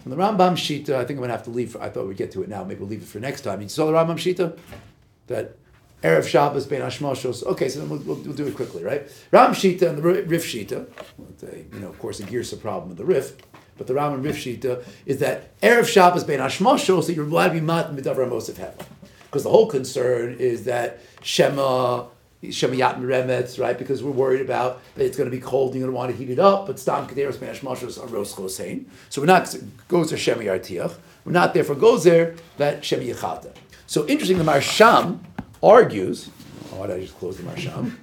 From 0.00 0.12
the 0.12 0.16
Rambam 0.16 0.52
Shita, 0.52 0.90
I 0.90 1.04
think 1.04 1.10
I'm 1.10 1.16
going 1.16 1.28
to 1.28 1.34
have 1.34 1.42
to 1.44 1.50
leave. 1.50 1.72
For, 1.72 1.82
I 1.82 1.90
thought 1.90 2.06
we'd 2.06 2.16
get 2.16 2.30
to 2.32 2.44
it 2.44 2.48
now. 2.48 2.62
Maybe 2.62 2.78
we'll 2.78 2.88
leave 2.88 3.02
it 3.02 3.08
for 3.08 3.18
next 3.18 3.40
time. 3.40 3.60
You 3.60 3.68
saw 3.68 3.86
the 3.86 3.92
Rambam 3.92 4.14
Shita? 4.14 4.56
That 5.26 5.56
Erev 6.04 6.28
Shabbos 6.28 6.66
Ben 6.66 6.82
Hashmoshos. 6.82 7.42
Okay, 7.42 7.68
so 7.68 7.80
then 7.80 7.88
we'll, 7.88 7.98
we'll, 8.00 8.16
we'll 8.18 8.34
do 8.34 8.46
it 8.46 8.54
quickly, 8.54 8.84
right? 8.84 9.10
Ram 9.32 9.50
Shita 9.50 9.88
and 9.88 9.98
the 9.98 10.02
Rif 10.02 10.44
Shita. 10.44 10.86
You 11.72 11.80
know, 11.80 11.88
of 11.88 11.98
course, 11.98 12.18
the 12.18 12.58
problem 12.60 12.92
of 12.92 12.96
the 12.96 13.04
Rif. 13.04 13.36
But 13.76 13.88
the 13.88 13.94
Ram 13.94 14.14
and 14.14 14.24
Rif 14.24 14.36
Shita 14.36 14.84
is 15.04 15.18
that 15.18 15.58
Erev 15.62 15.88
Shabbos 15.88 16.22
Ben 16.22 16.38
Hashmoshos 16.38 17.08
that 17.08 17.14
you're 17.14 17.26
allowed 17.26 17.48
to 17.48 17.54
be 17.54 17.60
mat 17.60 17.90
midavar 17.90 18.28
Mosef 18.28 18.54
Hevel. 18.54 18.86
Because 19.24 19.42
the 19.42 19.50
whole 19.50 19.66
concern 19.66 20.36
is 20.38 20.64
that 20.64 21.00
Shema, 21.22 22.06
Shema 22.50 22.74
Yat 22.74 22.98
Meremetz, 22.98 23.58
right? 23.60 23.78
Because 23.78 24.02
we're 24.02 24.10
worried 24.10 24.40
about 24.40 24.82
that 24.94 25.04
it's 25.04 25.16
going 25.16 25.30
to 25.30 25.36
be 25.36 25.40
cold 25.42 25.72
and 25.72 25.80
you're 25.80 25.88
going 25.88 25.94
to 25.94 25.96
want 25.96 26.10
to 26.10 26.16
heat 26.16 26.30
it 26.30 26.38
up, 26.38 26.66
but 26.66 26.78
Stam 26.78 27.06
Kederos 27.06 27.38
Ben 27.38 27.54
Hashmoshos 27.54 28.02
are 28.02 28.06
Ros 28.06 28.34
Chosein. 28.34 28.86
So 29.10 29.20
we're 29.20 29.26
not 29.26 29.54
goes 29.88 30.10
there 30.10 30.18
Shema 30.18 30.42
Yartiach. 30.42 30.94
We're 31.24 31.32
not 31.32 31.54
therefore 31.54 31.74
goes 31.76 32.04
there 32.04 32.34
that 32.58 32.84
Shema 32.84 33.02
Yechata. 33.02 33.54
So 33.86 34.06
interesting, 34.06 34.38
the 34.38 34.44
Marsham 34.44 35.20
argues. 35.62 36.30
Oh, 36.72 36.80
why 36.80 36.86
did 36.88 36.96
I 36.96 37.00
just 37.00 37.16
close 37.18 37.36
the 37.36 37.44
Marsham? 37.44 37.98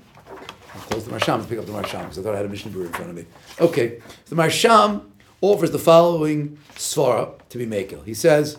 I'll 0.74 0.82
close 0.82 1.06
the 1.06 1.12
Marsham 1.12 1.40
and 1.42 1.50
pick 1.50 1.60
up 1.60 1.66
the 1.66 1.72
Marsham 1.72 2.02
because 2.02 2.20
I 2.20 2.22
thought 2.24 2.34
I 2.34 2.38
had 2.38 2.46
a 2.46 2.50
Mishnah 2.50 2.72
Berurah 2.72 2.86
in 2.88 2.94
front 2.94 3.10
of 3.10 3.16
me. 3.16 3.26
Okay, 3.60 4.02
the 4.26 4.36
Marsham 4.36 5.12
offers 5.42 5.72
the 5.72 5.80
following 5.80 6.58
svara 6.76 7.38
to 7.50 7.58
be 7.58 7.66
makel. 7.66 8.04
He 8.06 8.14
says, 8.14 8.58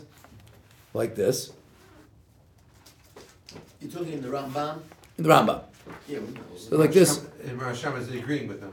like 0.93 1.15
this, 1.15 1.51
You're 3.81 3.91
talking 3.91 4.13
in 4.13 4.23
the 4.23 4.29
Ramban? 4.29 4.81
in 5.19 5.25
the 5.25 5.31
Rambam. 5.31 5.63
Yeah, 6.09 6.19
we 6.21 6.33
know. 6.35 6.41
So 6.57 6.77
like 6.77 6.93
this, 6.93 7.25
And 7.47 7.61
Rasham 7.61 7.99
is 7.99 8.11
agreeing 8.11 8.49
with 8.49 8.61
them. 8.61 8.73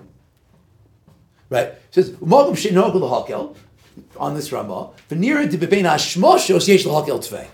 right? 1.49 1.67
It 1.67 1.81
says, 1.91 2.11
"U'magam 2.11 2.57
she'nogu 2.57 2.95
l'hakel," 2.95 3.55
on 4.17 4.35
this 4.35 4.49
Rambam, 4.49 4.93
"V'nira 5.09 5.49
de 5.49 5.57
bebein 5.57 5.83
hashmoshos 5.83 6.67
yesh 6.67 6.85
l'hakel 6.85 7.19
tvei." 7.19 7.47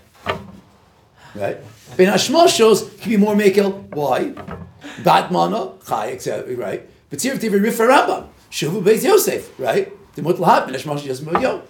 Right? 1.34 1.58
Ben 1.96 2.12
hashmoshos 2.12 3.00
can 3.00 3.10
be 3.10 3.16
more 3.16 3.34
makel. 3.34 3.88
Why? 3.94 4.32
Batmana, 5.02 5.84
chai, 5.86 6.12
etc. 6.12 6.54
Right? 6.56 6.88
But 7.10 7.18
V'tzir 7.18 7.36
v'tiv 7.38 7.62
rif 7.62 7.78
Rambam, 7.78 8.26
shuvu 8.50 8.82
beis 8.82 9.02
Yosef. 9.04 9.58
Right? 9.58 9.92
Demut 10.14 10.38
l'hat 10.38 10.66
ben 10.66 10.74
hashmoshos 10.74 11.06
yosef 11.06 11.42
yo. 11.42 11.62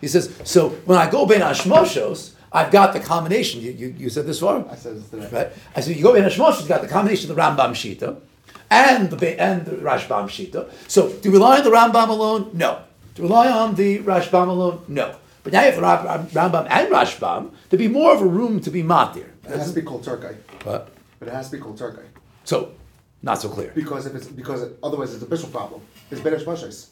He 0.00 0.08
says, 0.08 0.30
so 0.44 0.70
when 0.84 0.98
I 0.98 1.08
go 1.10 1.24
ben 1.24 1.40
hashmoshos, 1.40 2.32
I've 2.54 2.70
got 2.70 2.92
the 2.92 3.00
combination. 3.00 3.60
You, 3.60 3.72
you, 3.72 3.88
you 3.98 4.08
said 4.08 4.26
this 4.26 4.38
far? 4.40 4.64
I 4.70 4.76
said 4.76 4.96
this 4.96 5.08
today. 5.10 5.28
Right? 5.30 5.52
I 5.74 5.80
said, 5.80 5.96
you 5.96 6.02
go 6.02 6.14
in 6.14 6.22
Hashmosh, 6.24 6.60
you've 6.60 6.68
got 6.68 6.82
the 6.82 6.88
combination 6.88 7.28
of 7.30 7.36
the 7.36 7.42
Rambam 7.42 7.70
Shita 7.72 8.16
and 8.70 9.10
the 9.10 9.40
and 9.40 9.66
the 9.66 9.72
Rashbam 9.72 10.26
Shita. 10.28 10.70
So, 10.88 11.10
do 11.10 11.28
you 11.28 11.32
rely 11.34 11.58
on 11.58 11.64
the 11.64 11.70
Rambam 11.70 12.08
alone? 12.08 12.50
No. 12.54 12.80
Do 13.14 13.22
you 13.22 13.28
rely 13.28 13.50
on 13.50 13.74
the 13.74 13.98
Rashbam 13.98 14.48
alone? 14.48 14.84
No. 14.88 15.16
But 15.42 15.52
now 15.52 15.64
you 15.64 15.72
have 15.72 15.82
Ra- 15.82 16.02
Ra- 16.04 16.24
Rambam 16.26 16.66
and 16.70 16.88
Rashbam, 16.90 17.50
there'd 17.68 17.78
be 17.78 17.88
more 17.88 18.14
of 18.14 18.22
a 18.22 18.26
room 18.26 18.60
to 18.60 18.70
be 18.70 18.82
matir. 18.82 19.26
It 19.44 19.50
has 19.50 19.68
to 19.68 19.74
be 19.74 19.82
called 19.82 20.04
Turkey, 20.04 20.36
What? 20.62 20.88
but 21.18 21.28
it 21.28 21.34
has 21.34 21.50
to 21.50 21.56
be 21.56 21.62
called 21.62 21.76
Turkey 21.76 22.06
So, 22.44 22.70
not 23.22 23.42
so 23.42 23.48
clear. 23.50 23.72
because 23.74 24.06
if 24.06 24.14
it's 24.14 24.26
because 24.28 24.62
it, 24.62 24.78
otherwise 24.82 25.12
it's 25.12 25.22
a 25.22 25.26
bishul 25.26 25.50
problem. 25.52 25.82
It's 26.10 26.20
Benish 26.22 26.44
Moshes. 26.44 26.86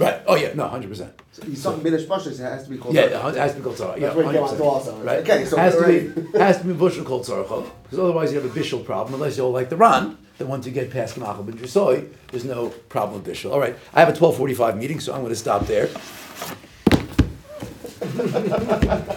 Right. 0.00 0.22
Oh, 0.26 0.34
yeah, 0.34 0.54
no, 0.54 0.64
100%. 0.66 1.10
So 1.32 1.42
he's 1.44 1.60
something 1.62 1.92
Benish 1.92 2.06
Moshes. 2.06 2.40
It 2.40 2.42
has 2.42 2.64
to 2.64 2.70
be 2.70 2.78
called. 2.78 2.94
Yeah, 2.94 3.08
Turkey. 3.08 3.36
it 3.36 3.40
has 3.40 3.52
to 3.52 3.58
be 3.58 3.64
called 3.64 3.76
Tzara. 3.76 3.98
Yeah, 4.00 4.14
That's 4.14 4.18
it 4.18 4.32
came 4.32 4.42
out 4.44 4.50
100%. 4.50 4.56
to 4.56 4.64
also. 4.64 4.96
Right. 5.02 5.18
Okay, 5.18 5.44
so 5.44 5.56
has 5.58 5.76
to 5.76 5.86
be 5.86 6.38
has 6.38 6.58
to 6.58 6.64
be 6.66 6.72
bushel 6.72 7.04
called 7.04 7.24
Tzara 7.24 7.70
because 7.82 7.98
otherwise 7.98 8.32
you 8.32 8.40
have 8.40 8.50
a 8.50 8.58
bishul 8.60 8.82
problem. 8.84 9.14
Unless 9.14 9.36
you're 9.36 9.50
like 9.50 9.68
the 9.68 9.76
Ran, 9.76 10.16
then 10.38 10.48
once 10.48 10.64
you 10.66 10.72
get 10.72 10.90
past 10.90 11.16
Kamachal 11.16 11.44
ben 11.44 11.56
Drusoi, 11.58 12.08
there's 12.30 12.44
no 12.44 12.70
problem 12.88 13.22
with 13.22 13.30
bishul. 13.30 13.52
All 13.52 13.60
right, 13.60 13.76
I 13.92 14.00
have 14.00 14.08
a 14.08 14.12
12:45 14.18 14.78
meeting, 14.78 15.00
so 15.00 15.12
I'm 15.12 15.20
going 15.20 15.32
to 15.32 15.36
stop 15.36 15.66
there. 15.66 15.90
I 18.02 18.06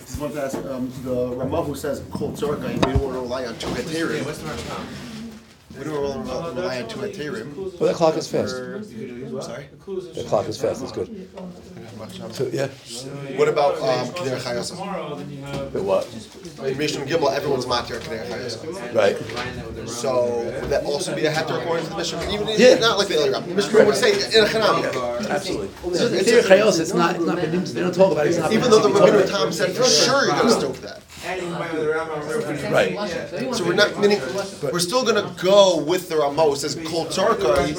just 0.00 0.20
wanted 0.20 0.34
to 0.34 0.42
ask, 0.44 0.56
um, 0.58 0.92
the 1.02 1.28
Ramah 1.36 1.62
who 1.62 1.74
says 1.74 2.02
Kol 2.10 2.32
Tzorka, 2.32 2.72
we 2.74 2.78
don't 2.80 3.00
want 3.00 3.14
to 3.14 3.20
rely 3.20 3.46
on 3.46 3.56
two 3.58 3.68
Yeah, 3.70 3.76
heterim. 3.76 4.24
what's 4.26 4.38
the 4.38 4.48
Rasham? 4.48 4.84
We 5.78 5.84
don't 5.84 6.02
want 6.02 6.26
to 6.26 6.32
rely 6.54 6.82
on 6.82 6.88
two 6.88 7.00
heterim. 7.00 7.54
Well, 7.56 7.88
that 7.88 7.96
clock 7.96 8.16
is 8.16 8.28
fast. 8.28 8.52
Sorry? 8.54 9.66
The 10.14 10.24
clock 10.28 10.48
is 10.48 10.60
fast. 10.60 10.82
It's 10.82 10.92
good. 10.92 11.28
So 12.32 12.48
yeah. 12.52 12.68
What 13.38 13.48
about 13.48 13.74
um, 13.76 14.08
Keder 14.14 14.38
Chayasa? 14.38 14.70
Tomorrow, 14.70 15.14
then 15.16 15.30
you 15.30 15.42
have. 15.42 15.72
But 15.72 15.82
what? 15.84 16.06
In 16.64 16.76
Mishnah 16.76 17.04
Gimel, 17.06 17.32
everyone's 17.34 17.66
matir 17.66 18.00
Keder 18.00 18.26
Chayasa. 18.26 18.94
Right. 18.94 19.16
So 19.88 20.44
would 20.60 20.70
that 20.70 20.84
also 20.84 21.14
be 21.14 21.26
a 21.26 21.32
heter 21.32 21.60
according 21.60 21.84
to 21.86 21.90
the 21.90 21.96
Mishnah? 21.96 22.32
Even 22.32 22.48
if 22.48 22.58
Yeah. 22.58 22.74
not 22.78 22.98
like 22.98 23.08
the 23.08 23.18
other 23.20 23.32
Ram. 23.32 23.48
The 23.48 23.54
Mishnah 23.54 23.84
would 23.84 23.96
say 23.96 24.12
in 24.12 24.44
a 24.44 24.46
Chanami. 24.48 25.30
Absolutely. 25.30 25.68
This 25.90 26.26
is 26.26 26.44
the 26.44 26.54
Chayos. 26.54 26.80
It's 26.80 26.94
not. 26.94 27.16
It's 27.16 27.24
not. 27.24 27.36
They 27.36 27.80
don't 27.80 27.94
talk 27.94 28.12
about 28.12 28.26
it. 28.26 28.30
It's 28.30 28.38
not. 28.38 28.52
Even 28.52 28.70
though 28.70 28.80
the 28.80 28.88
Rabbeinu 28.88 29.30
Tam 29.30 29.52
said 29.52 29.74
for 29.74 29.84
sure 29.84 30.26
you're 30.26 30.34
going 30.34 30.48
to 30.48 30.50
stoke 30.52 30.76
that. 30.82 31.00
Right. 31.24 32.94
So 33.54 33.64
we're 33.64 33.74
not, 33.74 33.98
meaning, 33.98 34.20
we're 34.72 34.78
still 34.78 35.04
gonna 35.04 35.34
go 35.40 35.78
with 35.78 36.08
the 36.08 36.16
Rama, 36.16 36.42
who 36.44 36.56
says 36.56 36.74
Kol 36.86 37.06
Tzarkai 37.06 37.74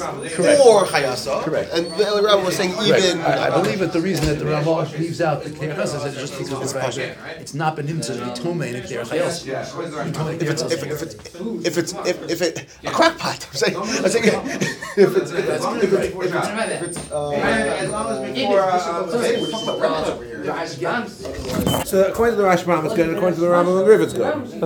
or 0.64 0.84
Hayasa. 0.84 1.42
Correct. 1.42 1.72
And 1.72 1.86
the 1.92 2.06
other 2.08 2.22
Rama 2.22 2.44
was 2.44 2.56
saying 2.56 2.74
Right. 2.76 2.98
even. 2.98 3.20
I, 3.20 3.46
I 3.46 3.50
believe 3.62 3.78
that 3.78 3.92
the 3.92 4.00
reason 4.00 4.26
that 4.26 4.38
the 4.38 4.46
Ramah 4.46 4.88
leaves 4.98 5.20
out 5.20 5.44
the 5.44 5.50
K'nei 5.50 5.74
Chayos 5.76 6.06
is 6.06 6.14
just 6.14 6.32
because 6.38 6.52
of 6.52 6.60
the 6.60 6.66
fact 6.80 6.96
that 6.96 7.16
it's 7.40 7.54
not 7.54 7.76
been 7.76 7.86
him 7.86 8.00
to 8.02 8.12
be 8.12 8.18
Tomei 8.40 8.68
in 8.70 8.76
a 8.76 8.80
K'nei 8.80 9.04
Chayos. 9.04 9.46
If 10.42 10.50
it's, 10.50 10.62
if, 10.62 10.82
if 10.84 11.02
it's, 11.02 11.14
if 11.66 11.78
it's, 11.78 11.92
if, 12.06 12.30
if 12.30 12.42
it, 12.42 12.66
a 12.84 12.90
crackpot, 12.90 13.46
I'm 13.48 13.54
saying, 13.54 13.76
I'm 13.76 13.86
saying, 13.86 14.24
if 14.26 15.16
it's, 15.16 15.30
if 15.30 15.48
it's, 15.48 15.64
if 15.64 15.92
it's, 15.92 16.04
if 16.16 16.32
it's, 16.32 16.48
if 16.72 16.82
it's, 16.82 16.98
As 17.12 17.90
long 17.90 18.08
as 18.12 18.34
before, 18.34 18.60
uh, 18.60 19.06
we're 19.06 19.50
talking 19.50 19.68
about 19.68 19.80
rabbis 19.80 20.08
over 20.08 20.24
here. 20.24 20.44
So 21.84 22.08
according 22.08 22.36
to 22.36 22.42
the 22.42 22.48
Rashbam, 22.48 22.84
it's 22.84 22.94
good, 22.94 23.08
and 23.08 23.16
according 23.16 23.35
to 23.36 23.40
the 23.42 23.46
Rambam 23.48 23.78
and 23.78 23.88
Rif, 23.88 24.00
it's 24.00 24.12
good. 24.14 24.60